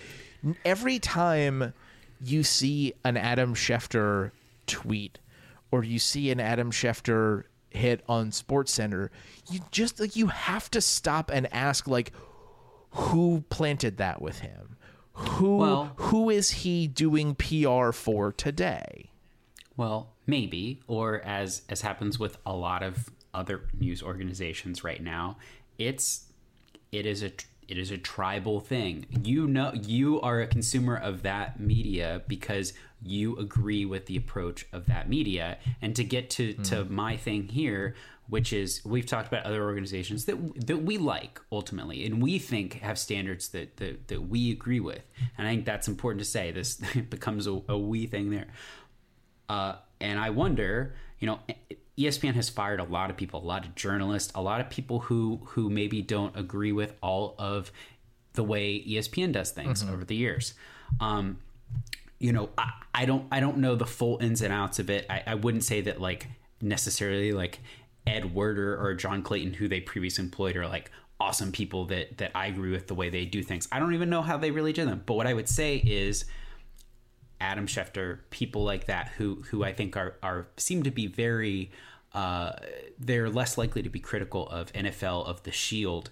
every 0.63 0.99
time 0.99 1.73
you 2.23 2.43
see 2.43 2.93
an 3.03 3.17
Adam 3.17 3.53
Schefter 3.55 4.31
tweet 4.67 5.19
or 5.71 5.83
you 5.83 5.99
see 5.99 6.31
an 6.31 6.39
Adam 6.39 6.71
Schefter 6.71 7.43
hit 7.69 8.03
on 8.07 8.31
Sports 8.31 8.71
Center 8.73 9.09
you 9.49 9.59
just 9.71 9.99
like 9.99 10.15
you 10.15 10.27
have 10.27 10.69
to 10.71 10.81
stop 10.81 11.31
and 11.31 11.51
ask 11.53 11.87
like 11.87 12.11
who 12.91 13.43
planted 13.49 13.97
that 13.97 14.21
with 14.21 14.39
him? 14.39 14.75
Who 15.13 15.57
Well- 15.57 15.93
who 15.95 16.29
is 16.29 16.51
he 16.51 16.87
doing 16.87 17.35
PR 17.35 17.91
for 17.91 18.31
today? 18.33 19.09
Well, 19.77 20.09
maybe, 20.27 20.81
or 20.87 21.21
as 21.21 21.61
as 21.69 21.81
happens 21.81 22.19
with 22.19 22.37
a 22.45 22.53
lot 22.53 22.83
of 22.83 23.09
other 23.33 23.69
news 23.79 24.03
organizations 24.03 24.83
right 24.83 25.01
now, 25.01 25.37
it's 25.77 26.25
it 26.91 27.05
is 27.05 27.23
a 27.23 27.31
it 27.67 27.77
is 27.77 27.91
a 27.91 27.97
tribal 27.97 28.59
thing. 28.59 29.05
You 29.23 29.47
know, 29.47 29.71
you 29.73 30.19
are 30.21 30.41
a 30.41 30.47
consumer 30.47 30.95
of 30.95 31.23
that 31.23 31.59
media 31.59 32.21
because 32.27 32.73
you 33.03 33.37
agree 33.37 33.85
with 33.85 34.05
the 34.05 34.17
approach 34.17 34.65
of 34.71 34.85
that 34.87 35.09
media. 35.09 35.57
And 35.81 35.95
to 35.95 36.03
get 36.03 36.29
to 36.31 36.53
to 36.53 36.85
my 36.85 37.17
thing 37.17 37.47
here, 37.47 37.95
which 38.27 38.53
is 38.53 38.83
we've 38.85 39.05
talked 39.05 39.27
about 39.27 39.45
other 39.45 39.63
organizations 39.63 40.25
that 40.25 40.67
that 40.67 40.83
we 40.83 40.97
like 40.97 41.39
ultimately, 41.51 42.05
and 42.05 42.21
we 42.21 42.39
think 42.39 42.79
have 42.81 42.97
standards 42.97 43.49
that 43.49 43.77
that, 43.77 44.07
that 44.07 44.21
we 44.29 44.51
agree 44.51 44.79
with. 44.79 45.03
And 45.37 45.47
I 45.47 45.51
think 45.51 45.65
that's 45.65 45.87
important 45.87 46.19
to 46.19 46.29
say. 46.29 46.51
This 46.51 46.75
becomes 47.09 47.47
a, 47.47 47.61
a 47.67 47.77
we 47.77 48.05
thing 48.07 48.29
there. 48.31 48.47
Uh, 49.49 49.75
and 49.99 50.19
I 50.19 50.29
wonder, 50.29 50.95
you 51.21 51.27
know, 51.27 51.39
ESPN 51.97 52.33
has 52.33 52.49
fired 52.49 52.79
a 52.79 52.83
lot 52.83 53.09
of 53.09 53.15
people, 53.15 53.41
a 53.41 53.45
lot 53.45 53.65
of 53.65 53.75
journalists, 53.75 54.31
a 54.35 54.41
lot 54.41 54.59
of 54.59 54.69
people 54.69 54.99
who 54.99 55.39
who 55.45 55.69
maybe 55.69 56.01
don't 56.01 56.35
agree 56.35 56.71
with 56.71 56.93
all 57.01 57.35
of 57.37 57.71
the 58.33 58.43
way 58.43 58.83
ESPN 58.83 59.31
does 59.31 59.51
things 59.51 59.83
over 59.83 60.03
the 60.03 60.15
years. 60.15 60.53
Um, 60.99 61.37
you 62.19 62.33
know, 62.33 62.49
I, 62.57 62.71
I 62.93 63.05
don't 63.05 63.25
I 63.31 63.39
don't 63.39 63.57
know 63.57 63.75
the 63.75 63.85
full 63.85 64.17
ins 64.19 64.41
and 64.41 64.51
outs 64.51 64.79
of 64.79 64.89
it. 64.89 65.05
I, 65.09 65.23
I 65.27 65.35
wouldn't 65.35 65.63
say 65.63 65.81
that 65.81 66.01
like 66.01 66.27
necessarily 66.61 67.33
like 67.33 67.59
Ed 68.07 68.33
Werder 68.33 68.79
or 68.83 68.93
John 68.95 69.21
Clayton, 69.21 69.53
who 69.53 69.67
they 69.67 69.79
previously 69.79 70.23
employed, 70.23 70.55
are 70.55 70.67
like 70.67 70.89
awesome 71.19 71.51
people 71.51 71.85
that 71.85 72.17
that 72.17 72.31
I 72.33 72.47
agree 72.47 72.71
with 72.71 72.87
the 72.87 72.95
way 72.95 73.09
they 73.09 73.25
do 73.25 73.43
things. 73.43 73.67
I 73.71 73.79
don't 73.79 73.93
even 73.93 74.09
know 74.09 74.23
how 74.23 74.37
they 74.37 74.49
really 74.49 74.73
do 74.73 74.85
them. 74.85 75.03
But 75.05 75.13
what 75.13 75.27
I 75.27 75.33
would 75.33 75.47
say 75.47 75.77
is 75.77 76.25
Adam 77.41 77.65
Schefter, 77.65 78.19
people 78.29 78.63
like 78.63 78.85
that 78.85 79.09
who 79.17 79.43
who 79.49 79.63
I 79.63 79.73
think 79.73 79.97
are 79.97 80.15
are 80.21 80.47
seem 80.57 80.83
to 80.83 80.91
be 80.91 81.07
very 81.07 81.71
uh, 82.13 82.51
they're 82.99 83.29
less 83.29 83.57
likely 83.57 83.81
to 83.81 83.89
be 83.89 83.99
critical 83.99 84.47
of 84.49 84.71
NFL 84.73 85.25
of 85.25 85.43
the 85.43 85.51
Shield. 85.51 86.11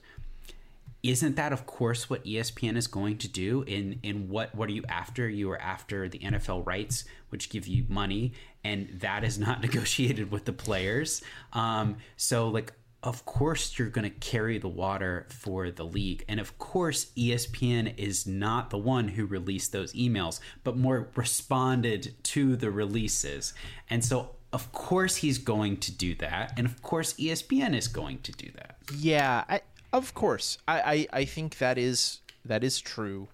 Isn't 1.03 1.35
that 1.35 1.53
of 1.53 1.65
course 1.65 2.09
what 2.09 2.25
ESPN 2.25 2.75
is 2.75 2.87
going 2.87 3.19
to 3.19 3.27
do? 3.27 3.61
In 3.63 3.99
in 4.01 4.27
what 4.27 4.53
what 4.55 4.69
are 4.69 4.73
you 4.73 4.83
after? 4.89 5.29
You 5.29 5.51
are 5.51 5.61
after 5.61 6.09
the 6.09 6.19
NFL 6.19 6.65
rights, 6.65 7.05
which 7.29 7.49
give 7.49 7.67
you 7.67 7.85
money, 7.87 8.33
and 8.63 8.89
that 8.99 9.23
is 9.23 9.37
not 9.37 9.61
negotiated 9.67 10.31
with 10.31 10.45
the 10.45 10.53
players. 10.53 11.21
Um, 11.53 11.97
so 12.17 12.49
like 12.49 12.73
of 13.01 13.25
course 13.25 13.79
you're 13.79 13.89
going 13.89 14.03
to 14.09 14.17
carry 14.19 14.57
the 14.57 14.67
water 14.67 15.25
for 15.29 15.71
the 15.71 15.85
league 15.85 16.23
and 16.27 16.39
of 16.39 16.57
course 16.59 17.12
espn 17.15 17.93
is 17.97 18.27
not 18.27 18.69
the 18.69 18.77
one 18.77 19.07
who 19.09 19.25
released 19.25 19.71
those 19.71 19.93
emails 19.93 20.39
but 20.63 20.75
more 20.75 21.07
responded 21.15 22.13
to 22.23 22.55
the 22.57 22.69
releases 22.69 23.53
and 23.89 24.03
so 24.03 24.31
of 24.51 24.71
course 24.73 25.17
he's 25.17 25.38
going 25.38 25.77
to 25.77 25.91
do 25.91 26.13
that 26.15 26.51
and 26.57 26.65
of 26.67 26.81
course 26.81 27.13
espn 27.13 27.73
is 27.75 27.88
going 27.88 28.19
to 28.19 28.31
do 28.33 28.49
that 28.55 28.75
Yeah, 28.97 29.43
I, 29.47 29.62
of 29.93 30.13
course. 30.13 30.57
I, 30.67 30.81
I, 30.81 31.07
I 31.21 31.25
think 31.25 31.57
that 31.59 31.77
is 31.77 32.19
that 32.45 32.63
is 32.63 32.79
true, 32.79 33.27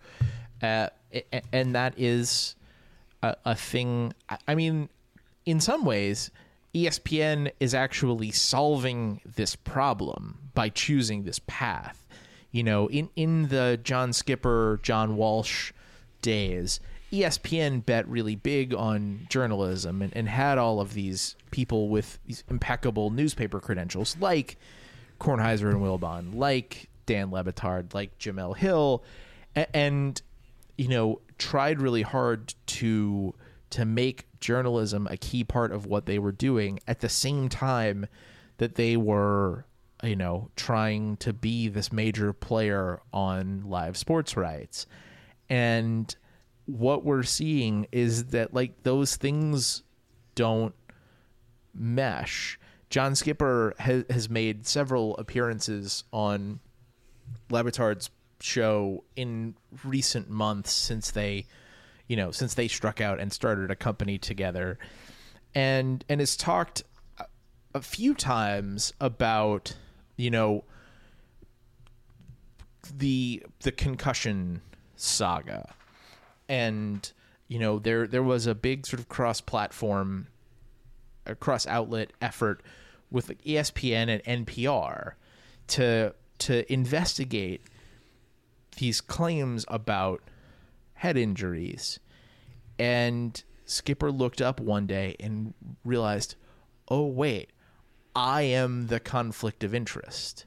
uh, 0.62 0.90
and 1.54 1.76
that 1.76 1.94
is 1.98 2.56
a, 3.24 3.36
a 3.46 3.56
thing. 3.56 4.14
I- 4.48 4.56
mean, 4.56 4.90
in 5.46 5.60
some 5.60 5.86
ways, 5.86 6.32
ESPN 6.76 7.52
is 7.62 7.74
actually 7.74 8.32
solving 8.32 9.22
this 9.26 9.56
problem 9.56 10.40
by 10.54 10.68
choosing 10.68 11.24
this 11.24 11.40
path. 11.48 12.06
You 12.52 12.64
know, 12.64 12.88
in 12.88 13.10
in 13.16 13.48
the 13.48 13.80
John 13.82 14.12
Skipper, 14.12 14.80
John 14.84 15.16
Walsh 15.16 15.72
days, 16.22 16.82
ESPN 17.14 17.86
bet 17.86 18.08
really 18.08 18.36
big 18.36 18.74
on 18.74 19.26
journalism 19.30 20.02
and, 20.02 20.16
and 20.16 20.28
had 20.28 20.58
all 20.58 20.82
of 20.82 20.94
these 20.94 21.36
people 21.52 21.88
with 21.88 22.20
these 22.26 22.44
impeccable 22.50 23.10
newspaper 23.10 23.62
credentials, 23.62 24.18
like 24.20 24.58
Kornheiser 25.20 25.70
and 25.70 25.82
Wilbon, 25.82 26.36
like 26.36 26.90
Dan 27.06 27.32
Le 27.32 27.44
Batard, 27.44 27.94
like 27.94 28.18
Jemele 28.20 28.58
Hill, 28.58 29.02
a- 29.56 29.74
and 29.76 30.22
you 30.78 30.90
know 30.90 31.22
tried 31.38 31.82
really 31.82 32.02
hard 32.02 32.54
to 32.68 33.34
to 33.76 33.86
make 33.86 34.26
journalism 34.40 35.08
a 35.10 35.18
key 35.18 35.44
part 35.44 35.72
of 35.72 35.86
what 35.86 36.06
they 36.06 36.20
were 36.20 36.32
doing 36.32 36.80
at 36.88 37.00
the 37.00 37.10
same 37.10 37.50
time 37.50 38.08
that 38.58 38.76
they 38.76 38.98
were 38.98 39.66
you 40.04 40.16
know 40.16 40.50
trying 40.56 41.18
to 41.18 41.34
be 41.34 41.68
this 41.68 41.92
major 41.92 42.34
player 42.34 43.02
on 43.14 43.64
live 43.66 43.96
sports 43.98 44.36
rights 44.38 44.86
and 45.50 46.16
what 46.66 47.06
we're 47.06 47.24
seeing 47.24 47.88
is 47.92 48.26
that 48.26 48.54
like 48.54 48.84
those 48.84 49.16
things 49.16 49.84
don't 50.34 50.74
mesh. 51.74 52.60
John 52.90 53.16
Skipper 53.16 53.74
has, 53.80 54.06
has 54.10 54.30
made 54.30 54.66
several 54.66 55.18
appearances 55.18 56.04
on 56.12 56.60
Le 57.50 57.64
Batard's 57.64 58.10
show 58.40 59.04
in 59.16 59.56
recent 59.84 60.30
months 60.30 60.72
since 60.72 61.12
they, 61.12 61.46
you 62.08 62.16
know, 62.16 62.32
since 62.32 62.54
they 62.54 62.68
struck 62.68 63.02
out 63.02 63.20
and 63.20 63.32
started 63.32 63.72
a 63.72 63.76
company 63.76 64.18
together, 64.18 64.78
and 65.54 66.04
and 66.10 66.20
has 66.20 66.36
talked 66.36 66.84
a, 67.74 67.82
few 67.82 68.14
times 68.14 68.94
about, 69.02 69.76
you 70.18 70.30
know, 70.30 70.64
the 72.98 73.44
the 73.62 73.72
concussion 73.72 74.62
saga. 74.96 75.74
And 76.48 77.12
you 77.48 77.60
know, 77.60 77.80
there 77.80 78.08
there 78.08 78.24
was 78.24 78.48
a 78.48 78.56
big 78.56 78.86
sort 78.86 79.00
of 79.00 79.10
cross-platform, 79.10 80.28
a 81.26 81.36
cross-outlet 81.36 82.12
effort 82.22 82.62
with 83.12 83.30
like 83.30 83.42
ESPN 83.44 84.22
and 84.24 84.46
NPR 84.46 85.14
to 85.68 86.14
to 86.38 86.72
investigate 86.72 87.62
these 88.78 89.02
claims 89.02 89.66
about 89.68 90.22
head 90.96 91.18
injuries. 91.18 92.00
And 92.78 93.42
Skipper 93.66 94.12
looked 94.12 94.42
up 94.42 94.60
one 94.60 94.88
day 94.88 95.16
and 95.20 95.54
realized, 95.84 96.36
"Oh 96.90 97.06
wait, 97.06 97.52
I 98.16 98.44
am 98.44 98.88
the 98.88 99.00
conflict 99.00 99.64
of 99.64 99.74
interest. 99.74 100.46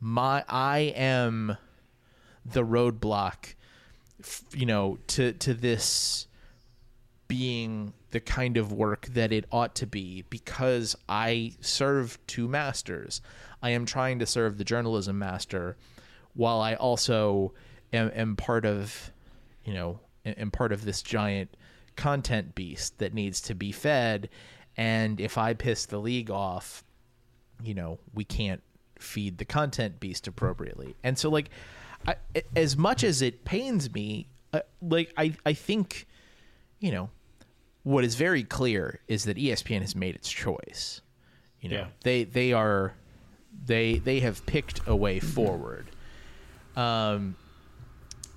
My 0.00 0.44
I 0.48 0.92
am 0.96 1.56
the 2.44 2.64
roadblock, 2.64 3.54
you 4.52 4.66
know, 4.66 4.98
to 5.08 5.32
to 5.32 5.54
this 5.54 6.26
being 7.28 7.92
the 8.10 8.20
kind 8.20 8.56
of 8.56 8.72
work 8.72 9.06
that 9.06 9.32
it 9.32 9.44
ought 9.50 9.74
to 9.74 9.86
be 9.86 10.22
because 10.30 10.96
I 11.08 11.54
serve 11.60 12.18
two 12.26 12.48
masters. 12.48 13.20
I 13.62 13.70
am 13.70 13.84
trying 13.84 14.18
to 14.20 14.26
serve 14.26 14.58
the 14.58 14.64
journalism 14.64 15.18
master 15.18 15.76
while 16.34 16.60
I 16.60 16.74
also 16.74 17.52
am, 17.92 18.10
am 18.14 18.36
part 18.36 18.64
of, 18.64 19.10
you 19.66 19.74
know, 19.74 20.00
am 20.24 20.50
part 20.50 20.72
of 20.72 20.84
this 20.84 21.02
giant 21.02 21.54
content 21.96 22.54
beast 22.54 22.98
that 22.98 23.12
needs 23.12 23.40
to 23.42 23.54
be 23.54 23.72
fed. 23.72 24.28
And 24.76 25.20
if 25.20 25.36
I 25.38 25.54
piss 25.54 25.86
the 25.86 25.98
league 25.98 26.30
off, 26.30 26.84
you 27.62 27.74
know, 27.74 27.98
we 28.14 28.24
can't 28.24 28.62
feed 28.98 29.38
the 29.38 29.44
content 29.44 30.00
beast 30.00 30.26
appropriately. 30.26 30.94
And 31.02 31.18
so, 31.18 31.28
like, 31.28 31.50
I, 32.06 32.16
as 32.54 32.76
much 32.76 33.02
as 33.02 33.22
it 33.22 33.44
pains 33.44 33.92
me, 33.92 34.28
uh, 34.52 34.60
like, 34.82 35.12
I, 35.16 35.34
I 35.44 35.54
think, 35.54 36.06
you 36.78 36.92
know, 36.92 37.10
what 37.82 38.04
is 38.04 38.14
very 38.14 38.42
clear 38.44 39.00
is 39.08 39.24
that 39.24 39.36
ESPN 39.36 39.80
has 39.80 39.96
made 39.96 40.14
its 40.14 40.28
choice. 40.28 41.00
You 41.60 41.70
know, 41.70 41.76
Yeah. 41.76 41.86
they 42.04 42.24
they 42.24 42.52
are 42.52 42.94
they 43.64 43.98
they 43.98 44.20
have 44.20 44.44
picked 44.44 44.80
a 44.86 44.94
way 44.94 45.18
forward. 45.20 45.86
Um, 46.76 47.36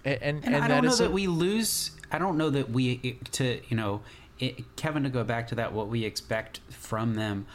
a- 0.06 0.24
and 0.24 0.44
and, 0.46 0.56
And, 0.56 0.64
I 0.64 0.68
don't 0.68 0.84
know 0.86 0.96
that 0.96 1.08
a- 1.08 1.12
we 1.12 1.28
lose. 1.28 1.92
I 2.12 2.18
don't 2.18 2.38
know 2.38 2.50
that 2.50 2.70
we 2.72 3.20
to 3.32 3.62
you 3.68 3.78
know 3.78 4.02
it, 4.40 4.76
Kevin 4.76 5.04
to 5.04 5.10
go 5.10 5.24
back 5.24 5.48
to 5.50 5.56
that. 5.56 5.74
What 5.74 5.88
we 5.90 6.06
expect 6.06 6.60
from 6.70 7.16
them. 7.16 7.46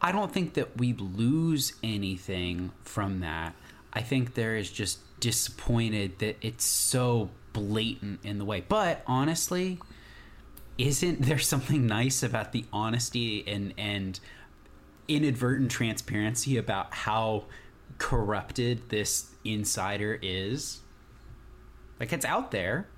I 0.00 0.10
don't 0.12 0.32
think 0.32 0.54
that 0.54 0.76
we 0.78 0.92
lose 0.94 1.74
anything 1.82 2.72
from 2.82 3.20
that. 3.20 3.54
I 3.92 4.00
think 4.02 4.34
there 4.34 4.56
is 4.56 4.70
just 4.70 4.98
disappointed 5.20 6.18
that 6.18 6.36
it's 6.40 6.64
so 6.64 7.30
blatant 7.52 8.18
in 8.24 8.38
the 8.38 8.44
way. 8.44 8.64
But 8.68 9.02
honestly, 9.06 9.78
isn't 10.78 11.22
there 11.22 11.38
something 11.38 11.86
nice 11.86 12.22
about 12.22 12.52
the 12.52 12.64
honesty 12.72 13.44
and 13.46 13.72
and 13.78 14.18
inadvertent 15.08 15.70
transparency 15.70 16.56
about 16.56 16.94
how 16.94 17.44
corrupted 17.98 18.88
this 18.88 19.30
insider 19.44 20.18
is? 20.22 20.80
Like 22.02 22.12
it's 22.12 22.24
out 22.24 22.50
there. 22.50 22.88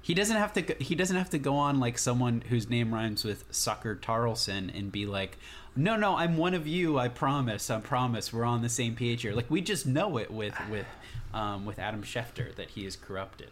He 0.00 0.14
doesn't 0.14 0.36
have 0.36 0.52
to. 0.52 0.62
Go, 0.62 0.74
he 0.78 0.94
doesn't 0.94 1.16
have 1.16 1.30
to 1.30 1.38
go 1.38 1.56
on 1.56 1.80
like 1.80 1.98
someone 1.98 2.44
whose 2.48 2.70
name 2.70 2.94
rhymes 2.94 3.24
with 3.24 3.44
Sucker 3.50 3.96
Tarlson 3.96 4.70
and 4.72 4.92
be 4.92 5.04
like, 5.04 5.36
"No, 5.74 5.96
no, 5.96 6.16
I'm 6.16 6.36
one 6.36 6.54
of 6.54 6.68
you. 6.68 6.96
I 6.96 7.08
promise. 7.08 7.68
I 7.68 7.80
promise. 7.80 8.32
We're 8.32 8.44
on 8.44 8.62
the 8.62 8.68
same 8.68 8.94
page 8.94 9.22
here." 9.22 9.32
Like 9.32 9.50
we 9.50 9.60
just 9.60 9.84
know 9.84 10.16
it 10.16 10.30
with 10.30 10.54
with 10.70 10.86
um, 11.34 11.66
with 11.66 11.80
Adam 11.80 12.04
Schefter 12.04 12.54
that 12.54 12.70
he 12.70 12.86
is 12.86 12.94
corrupted. 12.94 13.50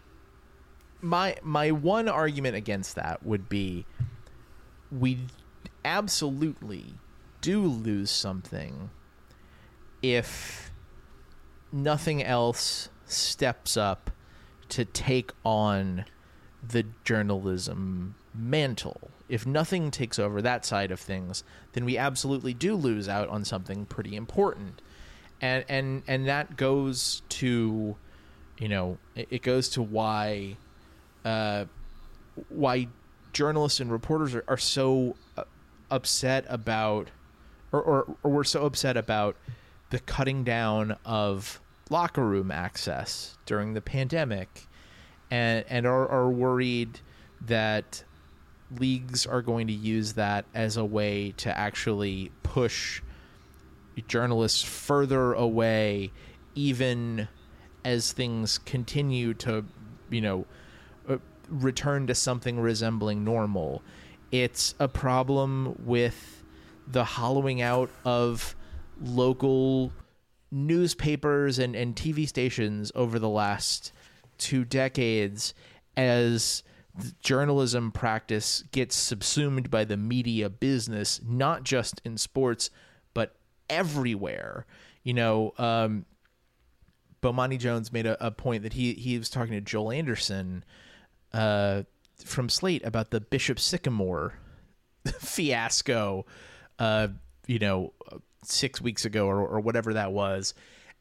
my 1.03 1.37
my 1.43 1.73
one 1.73 2.09
argument 2.09 2.55
against 2.55 2.95
that 2.95 3.25
would 3.27 3.49
be 3.49 3.85
we 4.91 5.19
absolutely 5.85 6.95
do 7.41 7.67
lose 7.67 8.11
something 8.13 8.91
if 10.03 10.71
nothing 11.73 12.23
else 12.23 12.89
steps 13.07 13.77
up 13.77 14.11
to 14.71 14.85
take 14.85 15.33
on 15.45 16.05
the 16.67 16.87
journalism 17.05 18.15
mantle. 18.35 19.11
If 19.29 19.47
nothing 19.47 19.91
takes 19.91 20.19
over 20.19 20.43
that 20.43 20.65
side 20.65 20.91
of 20.91 21.01
things, 21.01 21.45
then 21.73 21.85
we 21.85 21.97
absolutely 21.97 22.55
do 22.55 22.75
lose 22.75 23.09
out 23.09 23.29
on 23.29 23.45
something 23.45 23.87
pretty 23.87 24.17
important. 24.17 24.81
And 25.41 25.65
and 25.69 26.03
and 26.07 26.27
that 26.27 26.57
goes 26.57 27.23
to 27.31 27.97
you 28.59 28.69
know, 28.69 28.99
it, 29.17 29.43
goes 29.43 29.69
to 29.71 29.83
why 29.83 30.57
uh, 31.25 31.65
why 32.49 32.89
journalists 33.33 33.81
and 33.81 33.91
reporters 33.91 34.35
are, 34.35 34.45
are 34.47 34.57
so 34.57 35.17
uh, 35.37 35.45
upset 35.91 36.45
about 36.49 37.09
or, 37.73 37.83
or, 37.83 38.17
or 38.23 38.31
we're 38.31 38.45
so 38.45 38.65
upset 38.65 38.97
about 38.97 39.37
the 39.91 39.99
cutting 39.99 40.45
down 40.45 40.97
of 41.05 41.61
locker 41.91 42.25
room 42.25 42.51
access 42.51 43.37
during 43.47 43.75
the 43.75 43.81
pandemic 43.81 44.67
and 45.31 45.65
and 45.69 45.87
are, 45.87 46.09
are 46.09 46.31
worried 46.31 47.01
that 47.43 48.05
leagues 48.79 49.27
are 49.27 49.43
going 49.43 49.67
to 49.67 49.73
use 49.73 50.15
that 50.15 50.45
as 50.55 50.77
a 50.77 50.85
way 50.85 51.33
to 51.37 51.57
actually 51.57 52.31
push 52.43 53.03
journalists 54.09 54.63
further 54.63 55.35
away 55.35 56.11
even 56.55 57.29
as 57.85 58.13
things 58.13 58.59
continue 58.59 59.35
to 59.35 59.65
you 60.11 60.21
know 60.21 60.47
uh, 61.09 61.19
return 61.49 62.07
to 62.07 62.15
something 62.15 62.59
resembling 62.59 63.25
normal. 63.25 63.83
It's 64.33 64.75
a 64.81 64.89
problem 64.89 65.77
with 65.85 66.43
the 66.87 67.05
hollowing 67.05 67.63
out 67.63 67.91
of 68.05 68.57
local 69.01 69.93
newspapers 70.55 71.59
and, 71.59 71.75
and 71.75 71.97
TV 71.97 72.29
stations 72.29 72.93
over 72.95 73.19
the 73.19 73.29
last 73.29 73.93
two 74.39 74.65
decades 74.65 75.53
as 75.97 76.63
journalism 77.21 77.91
practice 77.91 78.63
gets 78.71 78.95
subsumed 78.95 79.71
by 79.71 79.85
the 79.85 79.97
media 79.97 80.49
business, 80.49 81.21
not 81.27 81.65
just 81.65 82.01
in 82.05 82.17
sports, 82.17 82.71
but 83.15 83.35
everywhere. 83.69 84.65
You 85.03 85.15
know, 85.15 85.55
um, 85.59 86.07
Bomani 87.21 87.59
Jones 87.59 87.93
made 87.93 88.07
a, 88.07 88.25
a 88.25 88.31
point 88.31 88.63
that 88.63 88.75
he 88.75 88.93
he 88.95 89.19
was 89.19 89.29
talking 89.29 89.55
to 89.55 89.61
Joel 89.61 89.91
Anderson 89.91 90.65
uh, 91.33 91.83
from 92.25 92.49
Slate 92.49 92.85
about 92.85 93.11
the 93.11 93.21
Bishop 93.21 93.59
Sycamore 93.59 94.35
fiasco, 95.19 96.27
uh, 96.79 97.09
you 97.47 97.59
know, 97.59 97.93
six 98.47 98.81
weeks 98.81 99.05
ago 99.05 99.27
or, 99.27 99.47
or 99.47 99.61
whatever 99.61 99.95
that 99.95 100.13
was, 100.13 100.55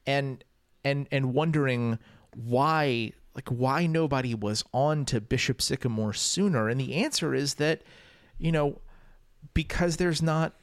and 0.05 0.43
and 0.83 1.07
and 1.11 1.33
wondering 1.33 1.99
why 2.35 3.11
like 3.35 3.49
why 3.49 3.87
nobody 3.87 4.35
was 4.35 4.63
on 4.73 5.05
to 5.05 5.21
Bishop 5.21 5.61
Sycamore 5.61 6.13
sooner, 6.13 6.69
and 6.69 6.79
the 6.79 6.95
answer 6.95 7.33
is 7.33 7.55
that 7.55 7.81
you 8.37 8.51
know 8.51 8.81
because 9.53 9.97
there's 9.97 10.21
not 10.21 10.53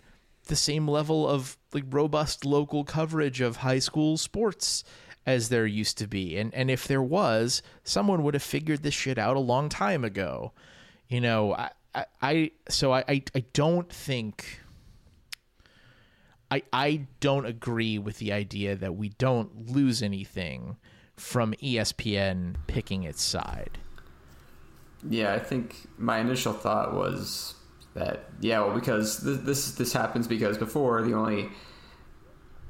the 0.46 0.56
same 0.56 0.88
level 0.88 1.28
of 1.28 1.56
like 1.72 1.84
robust 1.90 2.44
local 2.44 2.84
coverage 2.84 3.40
of 3.40 3.58
high 3.58 3.78
school 3.78 4.16
sports 4.16 4.84
as 5.26 5.48
there 5.48 5.66
used 5.66 5.98
to 5.98 6.06
be. 6.06 6.36
And 6.36 6.54
and 6.54 6.70
if 6.70 6.86
there 6.86 7.02
was 7.02 7.62
someone 7.84 8.22
would 8.22 8.34
have 8.34 8.42
figured 8.42 8.82
this 8.82 8.94
shit 8.94 9.18
out 9.18 9.36
a 9.36 9.40
long 9.40 9.68
time 9.68 10.04
ago. 10.04 10.52
You 11.08 11.20
know 11.20 11.54
i 11.54 11.70
i, 11.94 12.04
I 12.22 12.50
so 12.68 12.92
I, 12.92 13.04
I 13.08 13.22
i 13.34 13.44
don't 13.52 13.90
think 13.92 14.59
I, 16.50 16.62
I 16.72 17.06
don't 17.20 17.46
agree 17.46 17.98
with 17.98 18.18
the 18.18 18.32
idea 18.32 18.74
that 18.76 18.96
we 18.96 19.10
don't 19.10 19.70
lose 19.70 20.02
anything 20.02 20.76
from 21.16 21.52
ESPN 21.62 22.56
picking 22.66 23.04
its 23.04 23.22
side. 23.22 23.78
Yeah, 25.08 25.34
I 25.34 25.38
think 25.38 25.76
my 25.96 26.18
initial 26.18 26.52
thought 26.52 26.94
was 26.94 27.54
that 27.94 28.24
yeah, 28.40 28.60
well, 28.60 28.74
because 28.74 29.18
this 29.18 29.38
this, 29.38 29.72
this 29.72 29.92
happens 29.92 30.26
because 30.26 30.58
before 30.58 31.02
the 31.02 31.14
only 31.14 31.48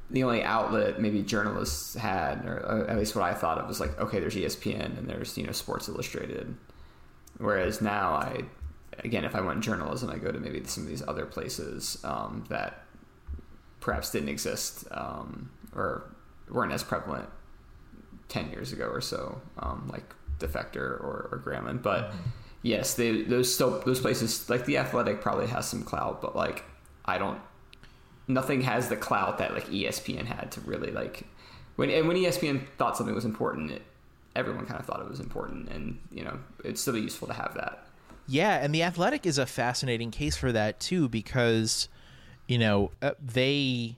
the 0.09 0.23
only 0.23 0.43
outlet 0.43 1.01
maybe 1.01 1.23
journalists 1.23 1.95
had, 1.95 2.45
or 2.45 2.65
uh, 2.65 2.91
at 2.91 2.97
least 2.97 3.15
what 3.15 3.23
I 3.23 3.33
thought 3.33 3.57
of, 3.57 3.67
was 3.67 3.79
like 3.79 3.99
okay, 3.99 4.19
there's 4.19 4.35
ESPN 4.35 4.97
and 4.97 5.09
there's 5.09 5.37
you 5.37 5.45
know 5.45 5.51
Sports 5.51 5.89
Illustrated, 5.89 6.55
whereas 7.37 7.81
now 7.81 8.13
I 8.13 8.43
again 8.99 9.25
if 9.25 9.35
I 9.35 9.41
want 9.41 9.61
journalism, 9.63 10.09
I 10.09 10.17
go 10.17 10.31
to 10.31 10.39
maybe 10.39 10.63
some 10.65 10.83
of 10.83 10.89
these 10.89 11.05
other 11.07 11.25
places 11.25 11.97
um, 12.03 12.45
that 12.49 12.85
perhaps 13.81 14.11
didn't 14.11 14.29
exist 14.29 14.85
um, 14.91 15.51
or 15.75 16.09
weren't 16.49 16.71
as 16.71 16.83
prevalent 16.83 17.27
10 18.29 18.49
years 18.51 18.71
ago 18.71 18.85
or 18.87 19.01
so, 19.01 19.41
um, 19.59 19.89
like 19.91 20.15
Defector 20.39 20.77
or, 20.77 21.29
or. 21.31 21.79
But 21.83 22.13
yes, 22.61 22.93
they, 22.93 23.23
those 23.23 23.53
still, 23.53 23.81
those 23.81 23.99
places, 23.99 24.49
like 24.49 24.65
The 24.65 24.77
Athletic 24.77 25.19
probably 25.19 25.47
has 25.47 25.67
some 25.67 25.83
clout, 25.83 26.21
but 26.21 26.35
like, 26.35 26.63
I 27.03 27.17
don't, 27.17 27.41
nothing 28.27 28.61
has 28.61 28.87
the 28.87 28.95
clout 28.95 29.39
that 29.39 29.53
like 29.53 29.65
ESPN 29.67 30.25
had 30.25 30.51
to 30.53 30.61
really 30.61 30.91
like, 30.91 31.27
when, 31.75 31.89
and 31.89 32.07
when 32.07 32.15
ESPN 32.15 32.67
thought 32.77 32.95
something 32.95 33.15
was 33.15 33.25
important, 33.25 33.71
it, 33.71 33.81
everyone 34.35 34.65
kind 34.65 34.79
of 34.79 34.85
thought 34.85 35.01
it 35.01 35.09
was 35.09 35.19
important, 35.19 35.69
and 35.69 35.99
you 36.11 36.23
know, 36.23 36.39
it'd 36.63 36.77
still 36.77 36.93
be 36.93 37.01
useful 37.01 37.27
to 37.27 37.33
have 37.33 37.53
that. 37.55 37.87
Yeah, 38.27 38.57
and 38.57 38.73
the 38.73 38.83
Athletic 38.83 39.25
is 39.25 39.37
a 39.37 39.45
fascinating 39.45 40.11
case 40.11 40.37
for 40.37 40.51
that 40.51 40.79
too 40.79 41.09
because 41.09 41.89
you 42.51 42.57
know, 42.57 42.91
uh, 43.01 43.11
they 43.17 43.95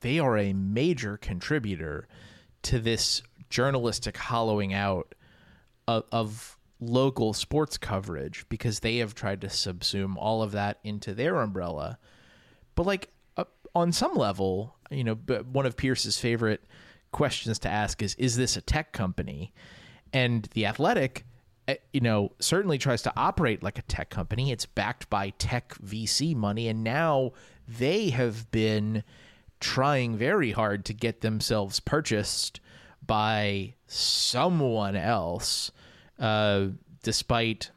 they 0.00 0.18
are 0.18 0.38
a 0.38 0.54
major 0.54 1.18
contributor 1.18 2.08
to 2.62 2.78
this 2.78 3.22
journalistic 3.50 4.16
hollowing 4.16 4.72
out 4.72 5.14
of, 5.86 6.04
of 6.10 6.56
local 6.80 7.34
sports 7.34 7.76
coverage 7.76 8.46
because 8.48 8.80
they 8.80 8.96
have 8.96 9.14
tried 9.14 9.42
to 9.42 9.48
subsume 9.48 10.16
all 10.16 10.42
of 10.42 10.52
that 10.52 10.78
into 10.84 11.12
their 11.12 11.42
umbrella. 11.42 11.98
But 12.76 12.86
like 12.86 13.10
uh, 13.36 13.44
on 13.74 13.92
some 13.92 14.14
level, 14.14 14.76
you 14.90 15.04
know, 15.04 15.16
one 15.52 15.66
of 15.66 15.76
Pierce's 15.76 16.18
favorite 16.18 16.64
questions 17.12 17.58
to 17.58 17.68
ask 17.68 18.02
is 18.02 18.14
is 18.14 18.38
this 18.38 18.56
a 18.56 18.62
tech 18.62 18.92
company? 18.92 19.52
And 20.14 20.48
the 20.54 20.64
Athletic 20.64 21.26
you 21.92 22.00
know, 22.00 22.32
certainly 22.40 22.78
tries 22.78 23.02
to 23.02 23.12
operate 23.16 23.62
like 23.62 23.78
a 23.78 23.82
tech 23.82 24.10
company. 24.10 24.50
It's 24.52 24.66
backed 24.66 25.08
by 25.08 25.30
tech 25.30 25.74
VC 25.78 26.34
money 26.34 26.68
and 26.68 26.84
now 26.84 27.32
they 27.66 28.10
have 28.10 28.50
been 28.50 29.02
trying 29.60 30.16
very 30.16 30.52
hard 30.52 30.84
to 30.84 30.92
get 30.92 31.22
themselves 31.22 31.80
purchased 31.80 32.60
by 33.06 33.74
someone 33.86 34.96
else 34.96 35.70
uh, 36.18 36.66
despite 37.02 37.70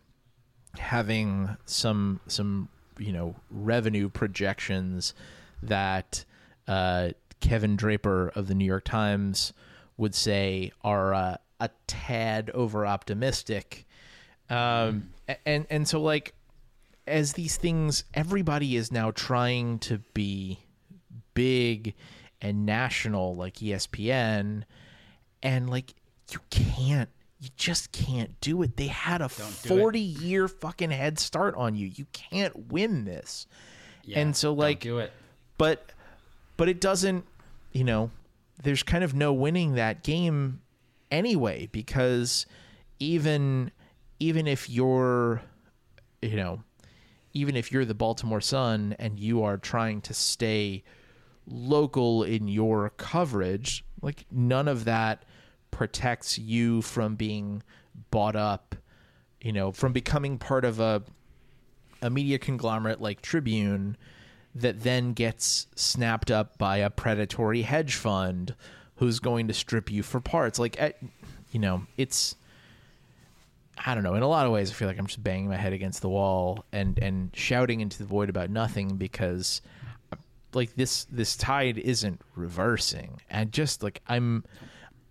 having 0.78 1.58
some 1.66 2.20
some 2.28 2.70
you 3.00 3.12
know 3.12 3.36
revenue 3.50 4.10
projections 4.10 5.14
that 5.64 6.26
uh, 6.68 7.10
Kevin 7.40 7.76
Draper 7.76 8.30
of 8.36 8.48
the 8.48 8.56
New 8.56 8.66
York 8.66 8.84
Times 8.84 9.54
would 9.98 10.14
say 10.14 10.72
are 10.84 11.14
uh, 11.14 11.38
a 11.60 11.70
tad 11.88 12.50
over 12.54 12.86
optimistic, 12.86 13.86
um, 14.50 15.10
a- 15.28 15.48
and 15.48 15.66
and 15.70 15.88
so 15.88 16.02
like 16.02 16.34
as 17.06 17.34
these 17.34 17.58
things, 17.58 18.04
everybody 18.14 18.76
is 18.76 18.92
now 18.92 19.12
trying 19.12 19.80
to 19.80 20.00
be 20.14 20.60
big 21.34 21.94
and 22.42 22.66
national 22.66 23.36
like 23.36 23.56
ESPN, 23.56 24.64
and 25.42 25.70
like 25.70 25.94
you 26.32 26.40
can't. 26.50 27.10
You 27.40 27.50
just 27.56 27.92
can't 27.92 28.40
do 28.42 28.64
it. 28.64 28.78
They 28.78 28.88
had 28.88 29.22
a 29.22 29.30
40 29.30 30.00
year 30.00 30.48
fucking 30.48 30.90
head 30.90 31.20
start 31.20 31.54
on 31.54 31.76
you. 31.76 31.86
You 31.86 32.08
can't 32.12 32.72
win 32.72 33.06
this. 33.06 33.46
Yeah, 34.04 34.20
and 34.22 34.36
so 34.36 34.54
like 34.54 34.80
do 34.80 34.98
it. 34.98 35.12
but 35.60 35.92
but 36.58 36.68
it 36.68 36.82
doesn't 36.82 37.26
you 37.74 37.84
know 37.84 38.10
there's 38.64 38.82
kind 38.82 39.04
of 39.04 39.14
no 39.14 39.34
winning 39.34 39.76
that 39.76 40.02
game 40.04 40.62
anyway 41.12 41.68
because 41.72 42.46
even 43.00 43.72
even 44.20 44.48
if 44.48 44.70
you're 44.70 45.42
you 46.22 46.36
know 46.36 46.62
even 47.34 47.56
if 47.56 47.72
you're 47.72 47.86
the 47.86 47.94
Baltimore 47.94 48.42
Sun 48.42 48.96
and 48.98 49.20
you 49.20 49.44
are 49.44 49.58
trying 49.58 50.02
to 50.02 50.14
stay 50.14 50.84
local 51.46 52.24
in 52.24 52.48
your 52.48 52.90
coverage 52.98 53.86
like 54.02 54.26
none 54.32 54.68
of 54.68 54.86
that 54.86 55.24
protects 55.72 56.38
you 56.38 56.82
from 56.82 57.16
being 57.16 57.62
bought 58.12 58.36
up 58.36 58.76
you 59.42 59.54
know 59.54 59.72
from 59.72 59.94
becoming 59.94 60.38
part 60.38 60.66
of 60.66 60.80
a 60.80 61.04
a 62.02 62.10
media 62.10 62.38
conglomerate 62.38 63.02
like 63.02 63.22
Tribune 63.22 63.98
that 64.54 64.82
then 64.84 65.14
gets 65.14 65.68
snapped 65.76 66.32
up 66.32 66.58
by 66.58 66.78
a 66.78 66.90
predatory 66.90 67.62
hedge 67.62 67.96
fund 67.96 68.56
who's 68.98 69.20
going 69.20 69.48
to 69.48 69.54
strip 69.54 69.92
you 69.92 70.04
for 70.04 70.20
parts. 70.20 70.60
Like, 70.60 70.80
at, 70.82 70.98
you 71.52 71.60
know, 71.60 71.84
it's 71.98 72.36
I 73.86 73.94
don't 73.94 74.04
know. 74.04 74.16
In 74.16 74.24
a 74.24 74.28
lot 74.28 74.46
of 74.46 74.52
ways, 74.52 74.72
I 74.72 74.74
feel 74.74 74.88
like 74.88 74.98
I'm 74.98 75.06
just 75.06 75.24
banging 75.24 75.50
my 75.50 75.56
head 75.56 75.74
against 75.74 76.02
the 76.02 76.10
wall 76.10 76.66
and 76.72 76.98
and 77.00 77.30
shouting 77.36 77.82
into 77.82 78.00
the 78.00 78.06
void 78.06 78.30
about 78.30 78.50
nothing 78.50 78.98
because 78.98 79.62
like 80.54 80.76
this 80.76 81.06
this 81.06 81.36
tide 81.36 81.78
isn't 81.78 82.22
reversing 82.36 83.22
and 83.30 83.52
just 83.52 83.84
like 83.84 84.02
i'm 84.08 84.44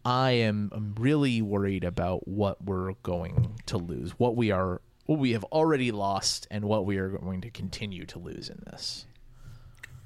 i 0.04 0.30
am 0.30 0.70
I'm 0.74 0.94
really 0.98 1.42
worried 1.42 1.84
about 1.84 2.26
what 2.26 2.62
we're 2.64 2.94
going 3.02 3.60
to 3.66 3.78
lose 3.78 4.12
what 4.18 4.36
we 4.36 4.50
are 4.50 4.80
what 5.04 5.18
we 5.18 5.32
have 5.32 5.44
already 5.44 5.92
lost 5.92 6.48
and 6.50 6.64
what 6.64 6.84
we 6.84 6.98
are 6.98 7.10
going 7.10 7.42
to 7.42 7.50
continue 7.50 8.04
to 8.06 8.18
lose 8.18 8.48
in 8.48 8.60
this 8.66 9.06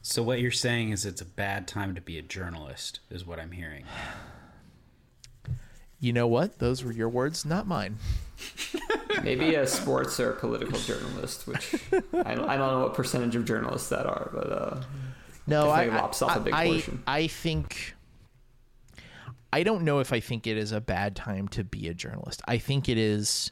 So 0.03 0.23
what 0.23 0.41
you're 0.41 0.51
saying 0.51 0.91
is 0.91 1.05
it's 1.05 1.21
a 1.21 1.27
bad 1.27 1.69
time 1.69 1.95
to 1.95 2.01
be 2.01 2.19
a 2.19 2.23
journalist, 2.23 3.01
is 3.11 3.27
what 3.27 3.39
I'm 3.39 3.53
hearing. 3.53 3.85
you 6.01 6.13
know 6.13 6.27
what 6.27 6.59
those 6.59 6.83
were 6.83 6.93
your 6.93 7.09
words 7.11 7.45
not 7.45 7.67
mine 7.67 7.97
Maybe 9.23 9.55
a 9.55 9.67
sports 9.67 10.19
or 10.19 10.33
political 10.33 10.79
journalist, 10.79 11.47
which 11.47 11.75
I 12.25 12.35
don't, 12.35 12.49
I 12.49 12.57
don't 12.57 12.73
know 12.73 12.81
what 12.85 12.95
percentage 12.95 13.37
of 13.37 13.45
journalists 13.45 13.91
that 13.91 14.07
are, 14.07 14.31
but 14.33 14.51
uh, 14.51 14.81
no 15.47 15.69
i 15.69 15.85
Definitely 15.85 16.01
lops 16.01 16.23
off 16.23 16.37
a 16.37 16.41
big 16.41 16.55
I, 16.55 16.67
portion. 16.69 17.03
I 17.07 17.27
think 17.27 17.95
i 19.53 19.63
don't 19.63 19.83
know 19.83 19.99
if 19.99 20.13
i 20.13 20.21
think 20.21 20.47
it 20.47 20.57
is 20.57 20.73
a 20.73 20.81
bad 20.81 21.17
time 21.17 21.49
to 21.49 21.65
be 21.65 21.89
a 21.89 21.95
journalist 21.95 22.41
i 22.47 22.57
think 22.57 22.89
it 22.89 22.97
is 22.97 23.51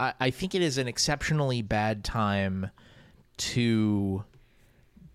I, 0.00 0.14
I 0.18 0.30
think 0.30 0.54
it 0.54 0.62
is 0.62 0.78
an 0.78 0.88
exceptionally 0.88 1.62
bad 1.62 2.02
time 2.04 2.70
to 3.38 4.24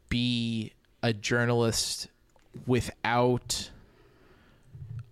be 0.09 0.73
a 1.03 1.13
journalist 1.13 2.07
without 2.65 3.69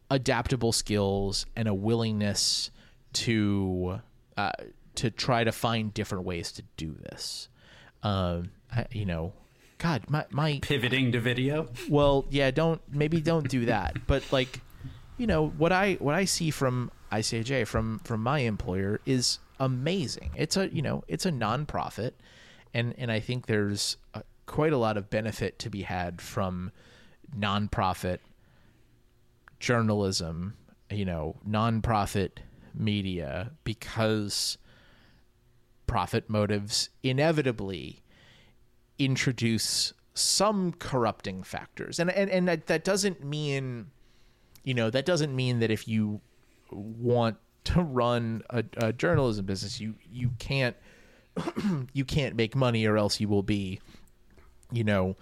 adaptable 0.10 0.72
skills 0.72 1.46
and 1.56 1.68
a 1.68 1.74
willingness 1.74 2.72
to 3.14 4.00
uh, 4.38 4.52
to 4.96 5.10
try 5.12 5.44
to 5.44 5.52
find 5.52 5.94
different 5.94 6.26
ways 6.26 6.52
to 6.54 6.64
do 6.78 6.94
this. 6.94 7.50
Um, 8.04 8.52
I, 8.72 8.86
you 8.92 9.06
know, 9.06 9.34
God, 9.78 10.10
my 10.10 10.26
my 10.32 10.60
Pivoting 10.62 11.12
to 11.14 11.20
video. 11.20 11.70
well, 11.90 12.26
yeah, 12.30 12.52
don't 12.52 12.82
maybe 12.92 13.22
don't 13.22 13.48
do 13.48 13.66
that. 13.66 13.96
But 14.08 14.24
like, 14.32 14.62
you 15.18 15.28
know, 15.28 15.48
what 15.48 15.72
I 15.72 15.94
what 15.96 16.16
I 16.16 16.26
see 16.26 16.52
from 16.52 16.92
ICJ 17.12 17.68
from 17.68 18.00
from 18.00 18.22
my 18.22 18.40
employer 18.40 19.00
is 19.06 19.40
amazing. 19.60 20.32
It's 20.36 20.58
a 20.58 20.74
you 20.74 20.82
know 20.82 21.04
it's 21.08 21.26
a 21.26 21.32
nonprofit, 21.32 22.12
and 22.74 22.94
and 22.98 23.12
I 23.12 23.20
think 23.20 23.48
there's 23.48 23.98
a, 24.14 24.24
quite 24.46 24.74
a 24.74 24.78
lot 24.78 24.98
of 24.98 25.10
benefit 25.10 25.60
to 25.60 25.70
be 25.70 25.84
had 25.84 26.22
from 26.22 26.72
nonprofit 27.38 28.20
journalism. 29.60 30.56
You 30.90 31.06
know, 31.06 31.38
nonprofit 31.48 32.38
media 32.74 33.52
because 33.64 34.58
profit 35.88 36.30
motives 36.30 36.90
inevitably 37.04 38.02
introduce 38.98 39.94
some 40.14 40.72
corrupting 40.74 41.44
factors 41.44 42.00
and 42.00 42.10
and, 42.10 42.30
and 42.30 42.48
that, 42.48 42.68
that 42.68 42.84
doesn't 42.84 43.24
mean 43.24 43.88
you 44.64 44.74
know 44.74 44.90
that 44.90 45.06
doesn't 45.06 45.36
mean 45.36 45.60
that 45.60 45.70
if 45.70 45.88
you 45.88 46.22
want 46.72 47.38
to 47.66 47.82
run 47.82 48.42
a, 48.50 48.64
a 48.78 48.94
journalism 48.94 49.46
business 49.46 49.80
you 49.80 49.96
you 50.10 50.32
can't 50.40 50.76
you 51.94 52.06
can't 52.06 52.36
make 52.36 52.56
money 52.56 52.86
or 52.86 52.98
else 52.98 53.20
you 53.20 53.28
will 53.28 53.44
be 53.44 53.80
you 54.72 54.84
know 54.84 55.16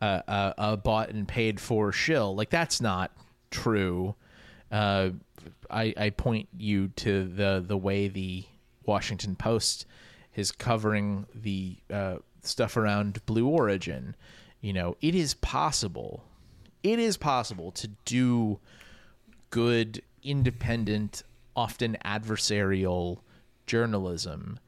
uh, 0.00 0.20
a, 0.26 0.54
a 0.58 0.76
bought 0.76 1.10
and 1.10 1.28
paid 1.28 1.60
for 1.60 1.92
shill 1.92 2.34
like 2.34 2.50
that's 2.50 2.80
not 2.80 3.12
true 3.50 4.14
uh, 4.70 5.10
I, 5.70 5.94
I 5.96 6.10
point 6.10 6.48
you 6.56 6.88
to 6.96 7.24
the 7.24 7.62
the 7.64 7.76
way 7.76 8.08
the 8.08 8.44
Washington 8.84 9.36
Post 9.36 9.86
is 10.34 10.50
covering 10.50 11.26
the 11.34 11.76
uh, 11.92 12.16
stuff 12.42 12.76
around 12.76 13.24
Blue 13.26 13.46
Origin. 13.46 14.16
You 14.60 14.72
know, 14.72 14.96
it 15.00 15.14
is 15.14 15.34
possible. 15.34 16.24
It 16.82 16.98
is 16.98 17.16
possible 17.16 17.70
to 17.72 17.88
do 18.04 18.58
good, 19.50 20.02
independent, 20.22 21.22
often 21.54 21.96
adversarial 22.04 23.18
journalism 23.66 24.58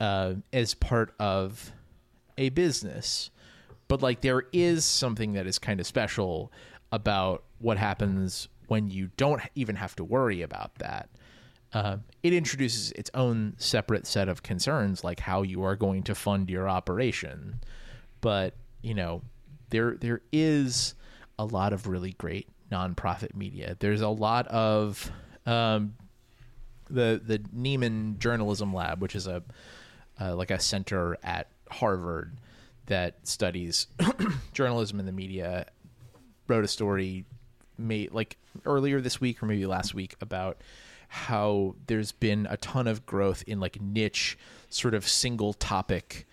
uh, 0.00 0.34
as 0.52 0.74
part 0.74 1.14
of 1.18 1.72
a 2.36 2.48
business. 2.50 3.30
But 3.94 4.02
like, 4.02 4.22
there 4.22 4.42
is 4.52 4.84
something 4.84 5.34
that 5.34 5.46
is 5.46 5.60
kind 5.60 5.78
of 5.78 5.86
special 5.86 6.50
about 6.90 7.44
what 7.60 7.78
happens 7.78 8.48
when 8.66 8.90
you 8.90 9.10
don't 9.16 9.40
even 9.54 9.76
have 9.76 9.94
to 9.94 10.02
worry 10.02 10.42
about 10.42 10.74
that. 10.80 11.10
Uh, 11.72 11.98
it 12.24 12.32
introduces 12.32 12.90
its 12.96 13.08
own 13.14 13.54
separate 13.56 14.08
set 14.08 14.28
of 14.28 14.42
concerns, 14.42 15.04
like 15.04 15.20
how 15.20 15.42
you 15.42 15.62
are 15.62 15.76
going 15.76 16.02
to 16.02 16.14
fund 16.16 16.50
your 16.50 16.68
operation. 16.68 17.60
But 18.20 18.56
you 18.82 18.94
know, 18.94 19.22
there 19.70 19.94
there 19.94 20.22
is 20.32 20.96
a 21.38 21.44
lot 21.44 21.72
of 21.72 21.86
really 21.86 22.14
great 22.14 22.48
nonprofit 22.72 23.36
media. 23.36 23.76
There's 23.78 24.00
a 24.00 24.08
lot 24.08 24.48
of 24.48 25.08
um, 25.46 25.94
the 26.90 27.22
the 27.24 27.38
Nieman 27.38 28.18
Journalism 28.18 28.74
Lab, 28.74 29.00
which 29.00 29.14
is 29.14 29.28
a 29.28 29.44
uh, 30.20 30.34
like 30.34 30.50
a 30.50 30.58
center 30.58 31.16
at 31.22 31.46
Harvard 31.70 32.36
that 32.86 33.26
studies 33.26 33.86
journalism 34.52 35.00
in 35.00 35.06
the 35.06 35.12
media, 35.12 35.66
wrote 36.48 36.64
a 36.64 36.68
story 36.68 37.24
may 37.76 38.08
like 38.12 38.36
earlier 38.64 39.00
this 39.00 39.20
week 39.20 39.42
or 39.42 39.46
maybe 39.46 39.66
last 39.66 39.94
week 39.94 40.14
about 40.20 40.58
how 41.08 41.74
there's 41.86 42.12
been 42.12 42.46
a 42.50 42.56
ton 42.56 42.86
of 42.86 43.06
growth 43.06 43.44
in 43.46 43.60
like 43.60 43.80
niche 43.80 44.38
sort 44.68 44.94
of 44.94 45.06
single 45.06 45.52
topic 45.52 46.26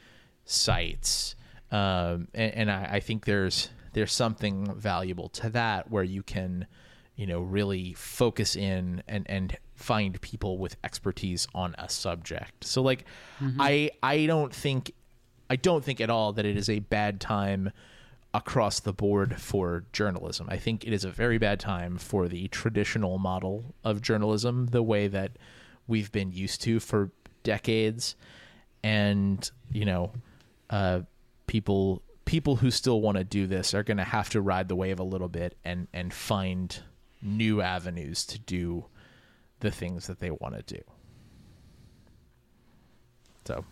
sites. 0.46 1.36
Um, 1.72 2.28
and, 2.34 2.54
and 2.54 2.72
I, 2.72 2.90
I 2.94 3.00
think 3.00 3.26
there's 3.26 3.70
there's 3.94 4.14
something 4.14 4.74
valuable 4.76 5.30
to 5.30 5.50
that 5.52 5.92
where 5.92 6.04
you 6.04 6.24
can 6.24 6.68
you 7.16 7.28
know 7.28 7.42
really 7.42 7.94
focus 7.94 8.56
in 8.56 9.04
and 9.08 9.30
and 9.30 9.58
find 9.76 10.20
people 10.22 10.58
with 10.58 10.78
expertise 10.84 11.48
on 11.54 11.76
a 11.78 11.90
subject. 11.90 12.64
So 12.64 12.82
like 12.82 13.06
i 13.60 13.90
i 14.04 14.26
don't 14.26 14.54
think 14.54 14.94
i 15.52 15.56
don't 15.56 15.84
think 15.84 16.02
at 16.02 16.10
all 16.10 16.34
that 16.34 16.46
it 16.46 16.58
is 16.58 16.70
a 16.70 16.80
bad 16.80 17.20
time 17.20 17.72
across 18.34 18.80
the 18.80 18.94
board 18.94 19.40
for 19.40 19.84
journalism 19.92 20.48
i 20.50 20.58
think 20.58 20.86
it 20.86 20.94
is 20.94 21.04
a 21.04 21.12
very 21.12 21.38
bad 21.38 21.60
time 21.60 21.98
for 21.98 22.28
the 22.28 22.48
traditional 22.48 23.18
model 23.18 23.76
of 23.84 24.02
journalism 24.02 24.68
the 24.68 24.84
way 24.84 25.08
that 25.08 25.32
we've 25.88 26.12
been 26.12 26.32
used 26.32 26.62
to 26.62 26.80
for 26.80 27.12
decades 27.44 28.16
and 28.84 29.52
you 29.72 29.86
know 29.86 30.12
uh 30.70 31.02
people 31.48 32.02
people 32.26 32.56
who 32.56 32.72
still 32.72 33.02
want 33.02 33.18
to 33.18 33.24
do 33.24 33.46
this 33.46 33.74
are 33.74 33.84
going 33.84 33.98
to 33.98 34.04
have 34.06 34.30
to 34.30 34.40
ride 34.40 34.70
the 34.70 34.76
wave 34.76 35.00
a 35.00 35.04
little 35.04 35.28
bit 35.28 35.58
and 35.66 35.88
and 35.92 36.14
find 36.14 36.80
new 37.22 37.62
avenues 37.62 38.26
to 38.26 38.40
do 38.40 38.86
the 39.60 39.72
things 39.72 40.08
that 40.08 40.20
they 40.20 40.32
want 40.32 40.56
to 40.56 40.76
do. 40.76 40.82
So, 43.46 43.66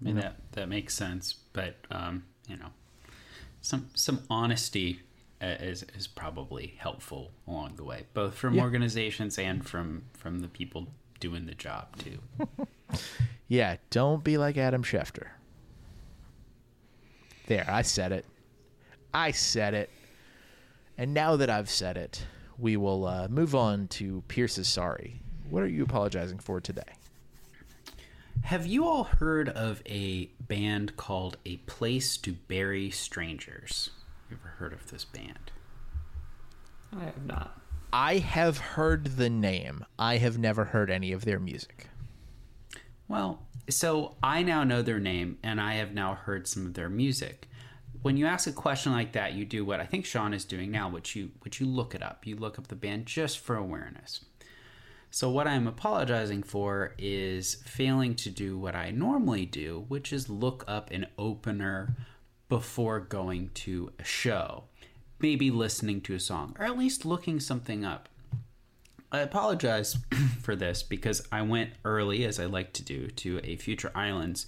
I 0.00 0.04
mean 0.04 0.16
that 0.16 0.36
that 0.52 0.68
makes 0.68 0.94
sense, 0.94 1.34
but 1.52 1.76
um, 1.90 2.24
you 2.48 2.56
know, 2.56 2.68
some 3.62 3.88
some 3.94 4.20
honesty 4.28 5.00
uh, 5.42 5.46
is 5.60 5.84
is 5.96 6.06
probably 6.06 6.74
helpful 6.78 7.30
along 7.48 7.76
the 7.76 7.84
way, 7.84 8.04
both 8.14 8.34
from 8.34 8.54
Yeah. 8.54 8.62
organizations 8.62 9.38
and 9.38 9.66
from 9.66 10.04
from 10.14 10.40
the 10.40 10.48
people 10.48 10.88
doing 11.18 11.46
the 11.46 11.54
job 11.54 11.96
too. 11.96 12.18
yeah, 13.48 13.76
don't 13.90 14.22
be 14.22 14.36
like 14.38 14.56
Adam 14.58 14.82
Schefter. 14.82 15.28
There, 17.46 17.64
I 17.68 17.82
said 17.82 18.12
it. 18.12 18.24
I 19.14 19.30
said 19.30 19.72
it. 19.74 19.90
And 20.98 21.14
now 21.14 21.36
that 21.36 21.48
I've 21.50 21.70
said 21.70 21.96
it, 21.96 22.26
we 22.58 22.76
will 22.76 23.06
uh, 23.06 23.28
move 23.28 23.54
on 23.54 23.86
to 23.88 24.22
Pierce's 24.28 24.66
sorry. 24.68 25.20
What 25.48 25.62
are 25.62 25.68
you 25.68 25.84
apologizing 25.84 26.38
for 26.40 26.60
today? 26.60 26.82
Have 28.42 28.66
you 28.66 28.86
all 28.86 29.04
heard 29.04 29.48
of 29.48 29.82
a 29.86 30.26
band 30.40 30.96
called 30.96 31.36
A 31.44 31.56
Place 31.58 32.16
to 32.18 32.32
Bury 32.32 32.90
Strangers? 32.90 33.90
You 34.30 34.36
ever 34.40 34.54
heard 34.56 34.72
of 34.72 34.90
this 34.90 35.04
band? 35.04 35.50
I 36.96 37.04
have 37.04 37.24
not. 37.24 37.60
I 37.92 38.18
have 38.18 38.58
heard 38.58 39.16
the 39.16 39.30
name. 39.30 39.84
I 39.98 40.18
have 40.18 40.38
never 40.38 40.66
heard 40.66 40.90
any 40.90 41.12
of 41.12 41.24
their 41.24 41.40
music. 41.40 41.88
Well, 43.08 43.42
so 43.68 44.16
I 44.22 44.42
now 44.42 44.64
know 44.64 44.82
their 44.82 45.00
name 45.00 45.38
and 45.42 45.60
I 45.60 45.74
have 45.74 45.92
now 45.92 46.14
heard 46.14 46.46
some 46.46 46.66
of 46.66 46.74
their 46.74 46.88
music. 46.88 47.48
When 48.02 48.16
you 48.16 48.26
ask 48.26 48.46
a 48.46 48.52
question 48.52 48.92
like 48.92 49.12
that, 49.12 49.32
you 49.32 49.44
do 49.44 49.64
what 49.64 49.80
I 49.80 49.86
think 49.86 50.04
Sean 50.04 50.32
is 50.32 50.44
doing 50.44 50.70
now, 50.70 50.88
which 50.88 51.16
you 51.16 51.30
which 51.40 51.60
you 51.60 51.66
look 51.66 51.94
it 51.94 52.02
up. 52.02 52.26
You 52.26 52.36
look 52.36 52.58
up 52.58 52.68
the 52.68 52.76
band 52.76 53.06
just 53.06 53.38
for 53.38 53.56
awareness. 53.56 54.24
So 55.10 55.30
what 55.30 55.46
I'm 55.46 55.66
apologizing 55.66 56.42
for 56.42 56.94
is 56.98 57.56
failing 57.64 58.14
to 58.16 58.30
do 58.30 58.58
what 58.58 58.74
I 58.74 58.90
normally 58.90 59.46
do, 59.46 59.84
which 59.88 60.12
is 60.12 60.28
look 60.28 60.64
up 60.68 60.90
an 60.90 61.06
opener 61.18 61.96
before 62.48 63.00
going 63.00 63.50
to 63.54 63.92
a 63.98 64.04
show. 64.04 64.64
Maybe 65.18 65.50
listening 65.50 66.02
to 66.02 66.14
a 66.14 66.20
song 66.20 66.54
or 66.58 66.66
at 66.66 66.78
least 66.78 67.06
looking 67.06 67.40
something 67.40 67.84
up. 67.84 68.08
I 69.10 69.20
apologize 69.20 69.96
for 70.42 70.56
this 70.56 70.82
because 70.82 71.26
I 71.32 71.42
went 71.42 71.70
early, 71.84 72.24
as 72.24 72.38
I 72.38 72.46
like 72.46 72.72
to 72.74 72.84
do, 72.84 73.08
to 73.08 73.40
a 73.44 73.56
Future 73.56 73.92
Islands 73.94 74.46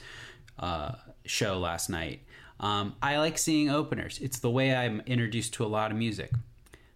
uh, 0.58 0.92
show 1.24 1.58
last 1.58 1.88
night. 1.88 2.22
Um, 2.60 2.96
I 3.00 3.18
like 3.18 3.38
seeing 3.38 3.70
openers. 3.70 4.18
It's 4.18 4.40
the 4.40 4.50
way 4.50 4.74
I'm 4.74 5.00
introduced 5.06 5.54
to 5.54 5.64
a 5.64 5.68
lot 5.68 5.90
of 5.90 5.96
music. 5.96 6.32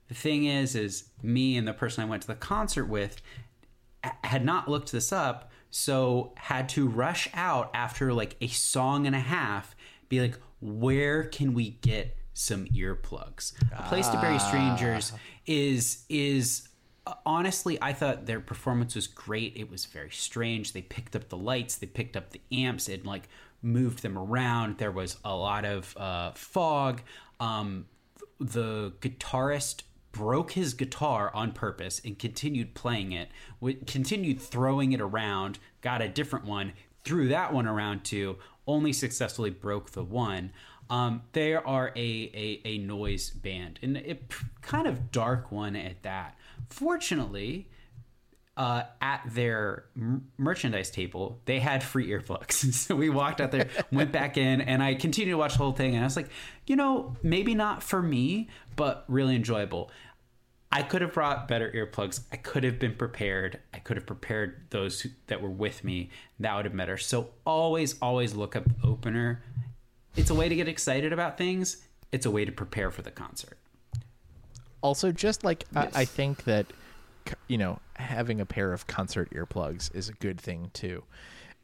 The 0.09 0.15
thing 0.15 0.45
is, 0.45 0.75
is 0.75 1.05
me 1.23 1.57
and 1.57 1.67
the 1.67 1.73
person 1.73 2.03
I 2.03 2.07
went 2.07 2.23
to 2.23 2.29
the 2.29 2.35
concert 2.35 2.87
with 2.87 3.23
had 4.25 4.45
not 4.45 4.69
looked 4.69 4.93
this 4.93 5.13
up, 5.13 5.51
so 5.71 6.33
had 6.37 6.69
to 6.71 6.89
rush 6.89 7.29
out 7.35 7.71
after 7.75 8.13
like 8.13 8.37
a 8.41 8.49
song 8.49 9.07
and 9.07 9.17
a 9.17 9.21
half, 9.21 9.75
be 10.09 10.21
like, 10.21 10.39
where 10.61 11.25
can 11.25 11.55
we 11.55 11.71
get 11.71 12.17
some 12.35 12.67
earplugs? 12.67 13.53
A 13.77 13.83
place 13.83 14.09
to 14.09 14.21
bury 14.21 14.39
strangers 14.39 15.13
is 15.47 16.05
is 16.09 16.69
honestly, 17.27 17.79
I 17.83 17.93
thought 17.93 18.27
their 18.27 18.41
performance 18.41 18.95
was 18.95 19.07
great. 19.07 19.57
It 19.57 19.71
was 19.71 19.87
very 19.87 20.11
strange. 20.11 20.73
They 20.73 20.83
picked 20.83 21.17
up 21.17 21.29
the 21.29 21.37
lights, 21.37 21.77
they 21.77 21.87
picked 21.87 22.17
up 22.17 22.31
the 22.31 22.41
amps, 22.53 22.89
and 22.89 23.05
like 23.05 23.29
moved 23.61 24.03
them 24.03 24.19
around. 24.19 24.79
There 24.79 24.93
was 24.93 25.17
a 25.25 25.35
lot 25.35 25.65
of 25.65 25.97
uh, 25.97 26.33
fog. 26.33 27.03
Um, 27.41 27.87
the 28.39 28.93
guitarist 29.01 29.83
broke 30.13 30.53
his 30.53 30.75
guitar 30.75 31.31
on 31.35 31.53
purpose 31.53 32.01
and 32.05 32.19
continued 32.19 32.75
playing 32.75 33.13
it. 33.13 33.31
Continued 33.87 34.41
throwing 34.41 34.93
it 34.93 35.01
around. 35.01 35.59
Got 35.81 36.03
a 36.03 36.09
different 36.09 36.45
one. 36.45 36.73
Threw 37.05 37.29
that 37.29 37.53
one 37.53 37.67
around 37.67 38.05
too. 38.05 38.37
Only 38.67 38.93
successfully 38.93 39.51
broke 39.51 39.91
the 39.91 40.05
one. 40.05 40.53
Um, 40.91 41.23
they 41.33 41.55
are 41.55 41.89
a, 41.97 42.31
a, 42.35 42.61
a 42.65 42.79
noise 42.79 43.31
band 43.31 43.79
and 43.83 43.97
a 43.97 44.19
kind 44.61 44.87
of 44.87 45.11
dark 45.11 45.51
one 45.51 45.75
at 45.75 46.03
that. 46.03 46.37
Fortunately, 46.69 47.69
uh, 48.57 48.83
at 49.01 49.23
their 49.27 49.85
m- 49.97 50.29
merchandise 50.37 50.91
table, 50.91 51.41
they 51.47 51.59
had 51.59 51.83
free 51.83 52.09
earplugs. 52.11 52.73
so 52.75 52.95
we 52.95 53.09
walked 53.09 53.41
out 53.41 53.51
there, 53.51 53.69
went 53.93 54.13
back 54.13 54.37
in, 54.37 54.61
and 54.61 54.83
I 54.83 54.95
continued 54.95 55.33
to 55.33 55.39
watch 55.39 55.53
the 55.53 55.59
whole 55.59 55.73
thing. 55.73 55.95
And 55.95 56.05
I 56.05 56.07
was 56.07 56.17
like, 56.17 56.29
you 56.67 56.77
know, 56.77 57.17
maybe 57.23 57.55
not 57.55 57.83
for 57.83 58.03
me, 58.03 58.49
but 58.77 59.05
really 59.09 59.35
enjoyable. 59.37 59.91
I 60.75 60.83
could 60.83 61.03
have 61.03 61.13
brought 61.13 61.49
better 61.49 61.71
earplugs. 61.71 62.21
I 62.33 62.37
could 62.37 62.65
have 62.65 62.79
been 62.79 62.95
prepared. 62.95 63.61
I 63.75 63.79
could 63.79 63.99
have 63.99 64.07
prepared 64.07 64.63
those 64.71 65.03
who, 65.03 65.11
that 65.27 65.43
were 65.43 65.51
with 65.51 65.85
me. 65.85 66.09
That 66.41 66.55
would 66.57 66.65
have 66.65 66.75
better. 66.77 66.97
So 66.97 67.29
always, 67.45 67.99
always 68.01 68.35
look 68.35 68.57
up 68.57 68.65
the 68.65 68.87
opener. 68.87 69.43
It's 70.17 70.31
a 70.31 70.35
way 70.35 70.49
to 70.49 70.57
get 70.57 70.69
excited 70.69 71.13
about 71.13 71.37
things. 71.37 71.79
It's 72.11 72.25
a 72.27 72.31
way 72.31 72.45
to 72.47 72.53
prepare 72.53 72.91
for 72.91 73.03
the 73.03 73.11
concert. 73.11 73.59
Also, 74.83 75.13
just 75.13 75.45
like 75.45 75.65
Yes. 75.75 75.93
I, 75.95 76.01
I 76.01 76.05
think 76.07 76.45
that 76.45 76.67
c- 76.69 76.75
you 77.49 77.59
know 77.59 77.79
having 77.97 78.41
a 78.41 78.47
pair 78.47 78.73
of 78.73 78.87
concert 78.87 79.31
earplugs 79.33 79.95
is 79.95 80.09
a 80.09 80.13
good 80.15 80.41
thing 80.41 80.71
too. 80.73 81.03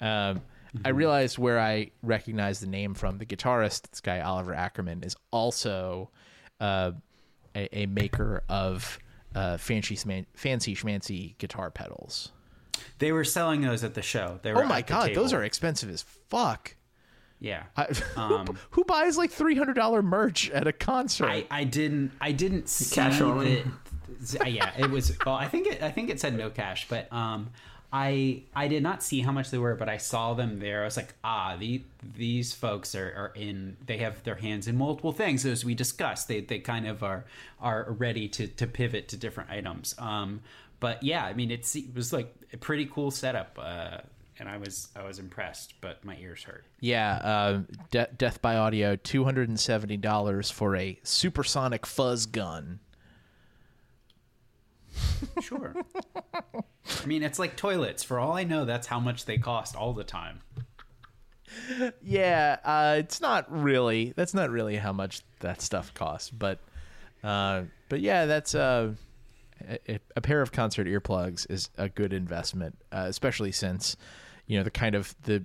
Um, 0.00 0.42
I 0.84 0.90
realized 0.90 1.38
where 1.38 1.58
I 1.58 1.90
recognize 2.02 2.60
the 2.60 2.66
name 2.66 2.94
from. 2.94 3.18
The 3.18 3.26
guitarist, 3.26 3.90
this 3.90 4.00
guy 4.00 4.20
Oliver 4.20 4.52
Ackermann, 4.54 5.04
is 5.04 5.16
also 5.30 6.10
uh, 6.60 6.92
a, 7.56 7.78
a 7.80 7.86
maker 7.86 8.42
of 8.48 8.98
uh, 9.34 9.56
fancy 9.56 9.96
fancy 10.34 10.74
schmancy 10.74 11.36
guitar 11.38 11.70
pedals. 11.70 12.32
They 12.98 13.12
were 13.12 13.24
selling 13.24 13.62
those 13.62 13.82
at 13.82 13.94
the 13.94 14.02
show. 14.02 14.38
They 14.42 14.52
were 14.52 14.62
Oh 14.62 14.66
my 14.66 14.78
at 14.80 14.86
the 14.86 14.92
god, 14.92 15.14
those 15.14 15.32
are 15.32 15.42
expensive 15.42 15.88
as 15.90 16.02
fuck. 16.28 16.76
yeah. 17.40 17.64
I, 17.76 17.86
Um, 18.16 18.58
who 18.70 18.84
buys 18.84 19.16
like 19.16 19.30
three 19.30 19.54
hundred 19.56 19.74
dollar 19.74 20.02
merch 20.02 20.50
at 20.50 20.66
a 20.66 20.72
concert? 20.72 21.26
I, 21.28 21.46
I 21.50 21.64
didn't 21.64 22.12
I 22.20 22.32
didn't 22.32 22.68
see 22.68 22.94
Cash 22.94 23.20
only. 23.20 23.56
that- 23.62 23.66
yeah, 24.46 24.72
it 24.78 24.90
was. 24.90 25.16
Well, 25.24 25.34
I 25.34 25.48
think 25.48 25.66
it 25.66 25.82
I 25.82 25.90
think 25.90 26.10
it 26.10 26.20
said 26.20 26.36
no 26.36 26.50
cash, 26.50 26.86
but 26.88 27.12
um, 27.12 27.50
I 27.92 28.42
I 28.54 28.68
did 28.68 28.82
not 28.82 29.02
see 29.02 29.20
how 29.20 29.32
much 29.32 29.50
they 29.50 29.58
were, 29.58 29.74
but 29.74 29.88
I 29.88 29.96
saw 29.96 30.34
them 30.34 30.58
there. 30.58 30.82
I 30.82 30.84
was 30.84 30.96
like, 30.96 31.14
ah, 31.24 31.56
the 31.58 31.82
these 32.16 32.52
folks 32.52 32.94
are, 32.94 33.06
are 33.06 33.32
in. 33.34 33.76
They 33.86 33.98
have 33.98 34.22
their 34.24 34.34
hands 34.34 34.68
in 34.68 34.76
multiple 34.76 35.12
things, 35.12 35.46
as 35.46 35.64
we 35.64 35.74
discussed. 35.74 36.28
They 36.28 36.40
they 36.40 36.58
kind 36.58 36.86
of 36.86 37.02
are 37.02 37.24
are 37.60 37.86
ready 37.98 38.28
to 38.28 38.46
to 38.46 38.66
pivot 38.66 39.08
to 39.08 39.16
different 39.16 39.50
items. 39.50 39.94
Um, 39.98 40.40
but 40.80 41.02
yeah, 41.02 41.24
I 41.24 41.32
mean, 41.32 41.50
it 41.50 41.74
was 41.94 42.12
like 42.12 42.34
a 42.52 42.56
pretty 42.56 42.86
cool 42.86 43.10
setup. 43.10 43.58
Uh, 43.60 43.98
and 44.38 44.48
I 44.48 44.56
was 44.58 44.88
I 44.94 45.02
was 45.02 45.18
impressed, 45.18 45.74
but 45.80 46.04
my 46.04 46.16
ears 46.20 46.44
hurt. 46.44 46.64
Yeah, 46.80 47.14
uh, 47.16 47.60
De- 47.90 48.08
Death 48.16 48.40
by 48.42 48.56
Audio, 48.56 48.96
two 48.96 49.24
hundred 49.24 49.48
and 49.48 49.58
seventy 49.58 49.96
dollars 49.96 50.50
for 50.50 50.76
a 50.76 50.98
supersonic 51.02 51.86
fuzz 51.86 52.26
gun. 52.26 52.80
Sure. 55.42 55.74
I 56.34 57.06
mean, 57.06 57.22
it's 57.22 57.38
like 57.38 57.56
toilets. 57.56 58.02
For 58.02 58.18
all 58.18 58.32
I 58.32 58.44
know, 58.44 58.64
that's 58.64 58.86
how 58.86 59.00
much 59.00 59.24
they 59.24 59.38
cost 59.38 59.76
all 59.76 59.92
the 59.92 60.04
time. 60.04 60.40
Yeah, 62.02 62.58
uh, 62.64 62.96
it's 62.98 63.20
not 63.20 63.46
really. 63.50 64.12
That's 64.16 64.34
not 64.34 64.50
really 64.50 64.76
how 64.76 64.92
much 64.92 65.22
that 65.40 65.62
stuff 65.62 65.94
costs, 65.94 66.30
but, 66.30 66.58
uh, 67.24 67.62
but 67.88 68.00
yeah, 68.00 68.26
that's 68.26 68.54
uh, 68.54 68.92
a, 69.88 69.98
a 70.16 70.20
pair 70.20 70.42
of 70.42 70.52
concert 70.52 70.86
earplugs 70.86 71.50
is 71.50 71.70
a 71.78 71.88
good 71.88 72.12
investment, 72.12 72.76
uh, 72.92 73.06
especially 73.08 73.52
since, 73.52 73.96
you 74.46 74.58
know, 74.58 74.64
the 74.64 74.70
kind 74.70 74.94
of 74.94 75.14
the 75.24 75.44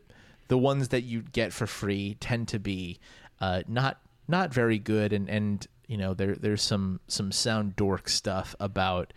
the 0.50 0.58
ones 0.58 0.90
that 0.90 1.04
you 1.04 1.22
get 1.22 1.54
for 1.54 1.66
free 1.66 2.16
tend 2.20 2.48
to 2.50 2.60
be 2.60 3.00
uh, 3.40 3.64
not 3.68 4.00
not 4.28 4.54
very 4.54 4.78
good 4.78 5.14
and 5.14 5.30
and 5.30 5.68
you 5.88 5.94
you 5.94 5.98
know 5.98 6.14
there 6.14 6.36
there's 6.36 6.62
some 6.62 7.00
some 7.08 7.32
sound 7.32 7.76
dork 7.76 8.10
stuff 8.10 8.56
about 8.60 9.14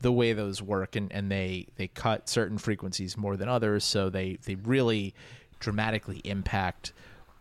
the 0.00 0.12
way 0.12 0.32
those 0.32 0.62
work 0.62 0.96
and 0.96 1.12
and 1.12 1.30
they 1.30 1.66
they 1.76 1.88
cut 1.88 2.28
certain 2.28 2.58
frequencies 2.58 3.16
more 3.16 3.36
than 3.36 3.48
others 3.48 3.84
so 3.84 4.08
they 4.08 4.38
they 4.44 4.54
really 4.54 5.14
dramatically 5.58 6.20
impact 6.24 6.92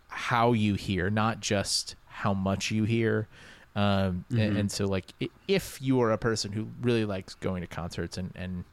how 0.09 0.53
you 0.53 0.73
hear 0.75 1.09
not 1.09 1.39
just 1.39 1.95
how 2.07 2.33
much 2.33 2.71
you 2.71 2.83
hear. 2.83 3.27
Um 3.75 4.25
and, 4.31 4.57
and 4.57 4.71
so 4.71 4.85
like 4.85 5.05
if 5.47 5.81
you 5.81 6.01
are 6.01 6.11
a 6.11 6.17
person 6.17 6.51
who 6.51 6.67
really 6.81 7.05
likes 7.05 7.35
going 7.35 7.61
to 7.61 7.67
concerts 7.67 8.17
and 8.17 8.31
and 8.35 8.65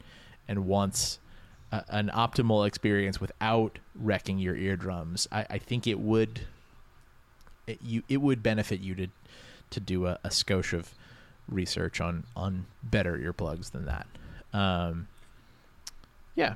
and 0.49 0.67
wants 0.67 1.21
a, 1.71 1.85
an 1.89 2.11
optimal 2.15 2.67
experience 2.67 3.21
without 3.21 3.79
wrecking 3.95 4.39
your 4.39 4.57
eardrums 4.57 5.29
i 5.31 5.47
i 5.51 5.59
think 5.59 5.87
it 5.87 5.99
would 6.01 6.41
it, 7.67 7.79
you 7.83 8.03
it 8.09 8.19
would 8.19 8.43
benefit 8.43 8.81
you 8.81 8.95
to 8.95 9.09
to 9.71 9.81
do 9.81 10.07
a, 10.07 10.19
a 10.25 10.29
skosh 10.29 10.73
of 10.73 10.95
research 11.49 12.01
on 12.01 12.25
on 12.37 12.67
better 12.83 13.17
earplugs 13.19 13.71
than 13.71 13.87
that. 13.87 14.07
Um, 14.53 15.09
yeah. 16.35 16.55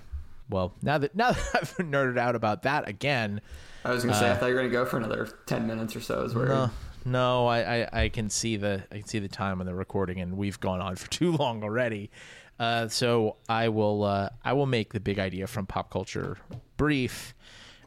Well, 0.49 0.73
now 0.83 0.99
that 0.99 1.15
now 1.15 1.31
that 1.33 1.49
I've 1.55 1.77
nerded 1.79 2.19
out 2.19 2.35
about 2.35 2.63
that 2.65 2.89
again, 2.89 3.41
I 3.85 3.93
was 3.93 4.05
gonna 4.05 4.17
say 4.17 4.27
I 4.29 4.31
Uh, 4.31 4.37
thought 4.39 4.47
you 4.47 4.55
were 4.55 4.61
gonna 4.63 4.73
go 4.73 4.85
for 4.85 4.97
another 4.99 5.29
ten 5.47 5.67
minutes 5.67 5.95
or 5.95 6.01
so. 6.01 6.23
Is 6.25 6.35
where 6.35 6.47
no, 6.49 6.71
no, 7.05 7.47
I, 7.47 7.83
I 7.83 7.89
I 8.05 8.09
can 8.09 8.29
see 8.31 8.57
the 8.57 8.83
I 8.91 8.97
can 8.99 9.07
see 9.07 9.19
the 9.21 9.29
time 9.29 9.61
on 9.61 9.67
the 9.67 9.75
recording, 9.75 10.21
and 10.21 10.37
we've 10.37 10.59
gone 10.61 10.81
on 10.81 10.97
for 10.97 11.09
too 11.11 11.33
long 11.33 11.63
already. 11.63 12.11
Uh, 12.59 12.89
so 12.89 13.37
I 13.49 13.69
will 13.69 14.05
uh, 14.05 14.29
I 14.45 14.53
will 14.53 14.67
make 14.67 14.93
the 14.93 15.01
big 15.01 15.19
idea 15.19 15.47
from 15.47 15.67
pop 15.67 15.91
culture 15.91 16.37
brief, 16.77 17.35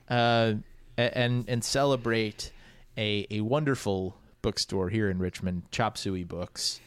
uh, 0.10 0.54
and 0.98 1.46
and 1.48 1.64
celebrate 1.64 2.52
a 2.98 3.28
a 3.30 3.42
wonderful 3.42 4.16
bookstore 4.42 4.90
here 4.90 5.10
in 5.10 5.20
Richmond, 5.20 5.64
Chop 5.72 5.98
Suey 5.98 6.24
Books. 6.24 6.80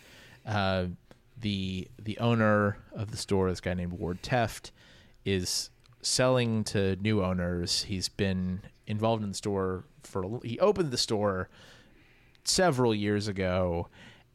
Uh, 0.47 0.87
the 1.39 1.89
the 2.03 2.19
owner 2.19 2.79
of 2.93 3.11
the 3.11 3.17
store, 3.17 3.51
this 3.51 3.61
guy 3.61 3.75
named 3.75 3.93
Ward 3.93 4.23
Tefft, 4.23 4.71
is 5.25 5.71
selling 6.01 6.65
to 6.65 6.97
new 6.97 7.23
owners. 7.23 7.83
He's 7.83 8.09
been 8.09 8.63
involved 8.87 9.23
in 9.23 9.31
the 9.31 9.37
store 9.37 9.85
for 10.03 10.41
he 10.45 10.59
opened 10.61 10.91
the 10.91 10.99
store 10.99 11.49
several 12.45 12.95
years 12.95 13.29
ago, 13.29 13.89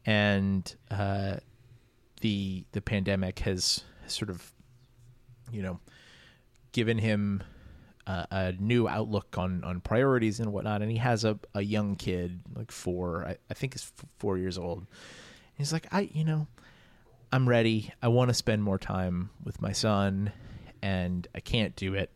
and 0.04 0.74
uh, 0.90 1.36
the 2.20 2.64
the 2.72 2.80
pandemic 2.80 3.40
has 3.40 3.84
sort 4.06 4.30
of 4.30 4.52
you 5.50 5.62
know 5.62 5.80
given 6.72 6.98
him 6.98 7.42
a, 8.06 8.26
a 8.30 8.52
new 8.58 8.86
outlook 8.86 9.36
on 9.38 9.64
on 9.64 9.80
priorities 9.80 10.40
and 10.40 10.52
whatnot. 10.52 10.82
And 10.82 10.90
he 10.90 10.98
has 10.98 11.24
a 11.24 11.38
a 11.54 11.62
young 11.62 11.96
kid, 11.96 12.40
like 12.54 12.70
four, 12.70 13.24
I, 13.26 13.36
I 13.50 13.54
think 13.54 13.74
is 13.74 13.90
four 14.18 14.38
years 14.38 14.58
old. 14.58 14.86
He's 15.62 15.72
like, 15.72 15.86
I 15.92 16.10
you 16.12 16.24
know, 16.24 16.48
I'm 17.30 17.48
ready. 17.48 17.92
I 18.02 18.08
want 18.08 18.30
to 18.30 18.34
spend 18.34 18.64
more 18.64 18.78
time 18.78 19.30
with 19.44 19.62
my 19.62 19.70
son, 19.70 20.32
and 20.82 21.28
I 21.36 21.40
can't 21.40 21.76
do 21.76 21.94
it 21.94 22.10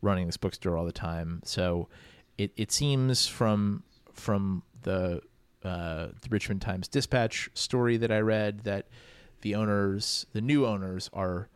running 0.00 0.26
this 0.26 0.36
bookstore 0.36 0.76
all 0.76 0.84
the 0.84 0.92
time. 0.92 1.40
So 1.44 1.88
it, 2.38 2.52
it 2.56 2.70
seems 2.70 3.26
from 3.26 3.82
from 4.12 4.62
the 4.82 5.22
uh, 5.64 6.08
the 6.20 6.28
Richmond 6.30 6.62
Times 6.62 6.86
Dispatch 6.86 7.50
story 7.54 7.96
that 7.96 8.12
I 8.12 8.20
read 8.20 8.60
that 8.60 8.86
the 9.40 9.56
owners, 9.56 10.26
the 10.32 10.40
new 10.40 10.64
owners, 10.64 11.10
are 11.12 11.48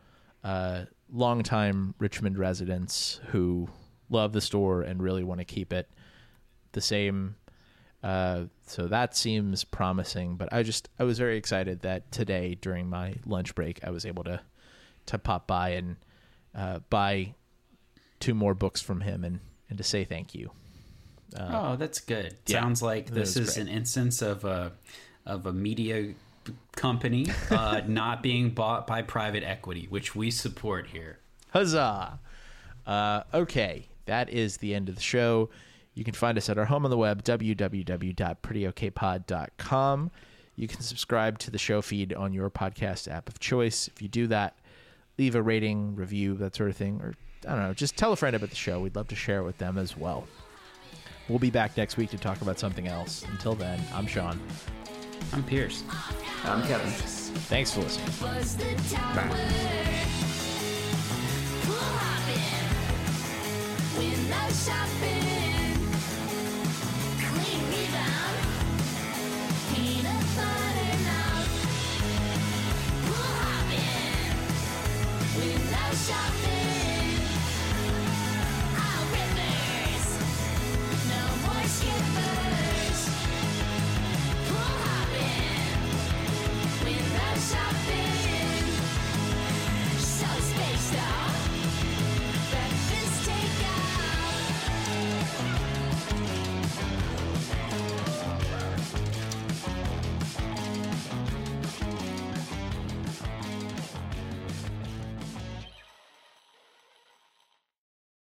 uh, 0.43 0.85
longtime 1.09 1.95
Richmond 1.99 2.37
residents 2.37 3.21
who 3.27 3.69
love 4.09 4.33
the 4.33 4.41
store 4.41 4.81
and 4.81 5.01
really 5.01 5.23
want 5.23 5.39
to 5.39 5.45
keep 5.45 5.71
it 5.71 5.89
the 6.73 6.81
same. 6.81 7.35
Uh, 8.03 8.43
so 8.65 8.87
that 8.87 9.15
seems 9.15 9.63
promising. 9.63 10.35
But 10.35 10.49
I 10.53 10.63
just 10.63 10.89
I 10.99 11.03
was 11.03 11.17
very 11.19 11.37
excited 11.37 11.81
that 11.81 12.11
today 12.11 12.57
during 12.59 12.89
my 12.89 13.15
lunch 13.25 13.55
break 13.55 13.79
I 13.83 13.89
was 13.89 14.05
able 14.05 14.23
to 14.25 14.39
to 15.07 15.17
pop 15.17 15.47
by 15.47 15.69
and 15.69 15.95
uh, 16.55 16.79
buy 16.89 17.33
two 18.19 18.33
more 18.33 18.53
books 18.53 18.81
from 18.81 19.01
him 19.01 19.23
and 19.23 19.39
and 19.69 19.77
to 19.77 19.83
say 19.83 20.03
thank 20.03 20.33
you. 20.33 20.51
oh, 21.37 21.75
that's 21.75 21.99
good. 21.99 22.35
yeah, 22.47 22.61
Sounds 22.61 22.81
like 22.81 23.11
this 23.11 23.35
is 23.37 23.55
great. 23.55 23.67
an 23.67 23.67
instance 23.67 24.21
of 24.21 24.45
a 24.45 24.71
of 25.25 25.45
a 25.45 25.53
media 25.53 26.13
company 26.75 27.27
uh, 27.51 27.81
not 27.87 28.23
being 28.23 28.49
bought 28.49 28.87
by 28.87 29.01
private 29.01 29.43
equity, 29.43 29.87
which 29.89 30.15
we 30.15 30.31
support 30.31 30.87
here. 30.87 31.19
Huzzah! 31.51 32.19
Uh, 32.87 33.23
okay, 33.33 33.87
that 34.05 34.29
is 34.29 34.57
the 34.57 34.73
end 34.73 34.89
of 34.89 34.95
the 34.95 35.01
show. 35.01 35.49
You 35.99 36.05
can 36.05 36.13
find 36.13 36.37
us 36.37 36.47
at 36.47 36.57
our 36.57 36.63
home 36.63 36.85
on 36.85 36.91
the 36.91 36.97
web, 36.97 37.25
www.prettyokpod.com. 37.25 40.11
You 40.55 40.67
can 40.69 40.79
subscribe 40.79 41.39
to 41.39 41.51
the 41.51 41.57
show 41.57 41.81
feed 41.81 42.13
on 42.13 42.31
your 42.31 42.49
podcast 42.49 43.11
app 43.11 43.27
of 43.27 43.41
choice. 43.41 43.89
If 43.89 44.01
you 44.01 44.07
do 44.07 44.27
that, 44.27 44.57
leave 45.17 45.35
a 45.35 45.41
rating, 45.41 45.97
review, 45.97 46.35
that 46.35 46.55
sort 46.55 46.69
of 46.69 46.77
thing, 46.77 47.01
or 47.01 47.15
I 47.45 47.49
don't 47.49 47.63
know, 47.63 47.73
just 47.73 47.97
tell 47.97 48.13
a 48.13 48.15
friend 48.15 48.33
about 48.33 48.49
the 48.49 48.55
show. 48.55 48.79
We'd 48.79 48.95
love 48.95 49.09
to 49.09 49.15
share 49.15 49.39
it 49.39 49.43
with 49.43 49.57
them 49.57 49.77
as 49.77 49.97
well. 49.97 50.25
We'll 51.27 51.37
be 51.37 51.51
back 51.51 51.75
next 51.75 51.97
week 51.97 52.11
to 52.11 52.17
talk 52.17 52.41
about 52.41 52.59
something 52.59 52.87
else. 52.87 53.25
Until 53.31 53.55
then, 53.55 53.81
I'm 53.93 54.07
Sean. 54.07 54.39
I'm 55.33 55.43
Pierce. 55.43 55.83
I'm 56.45 56.65
Kevin. 56.65 56.87
Thanks 56.87 57.73
for 57.73 57.81
listening. 57.81 58.07
was 64.49 65.38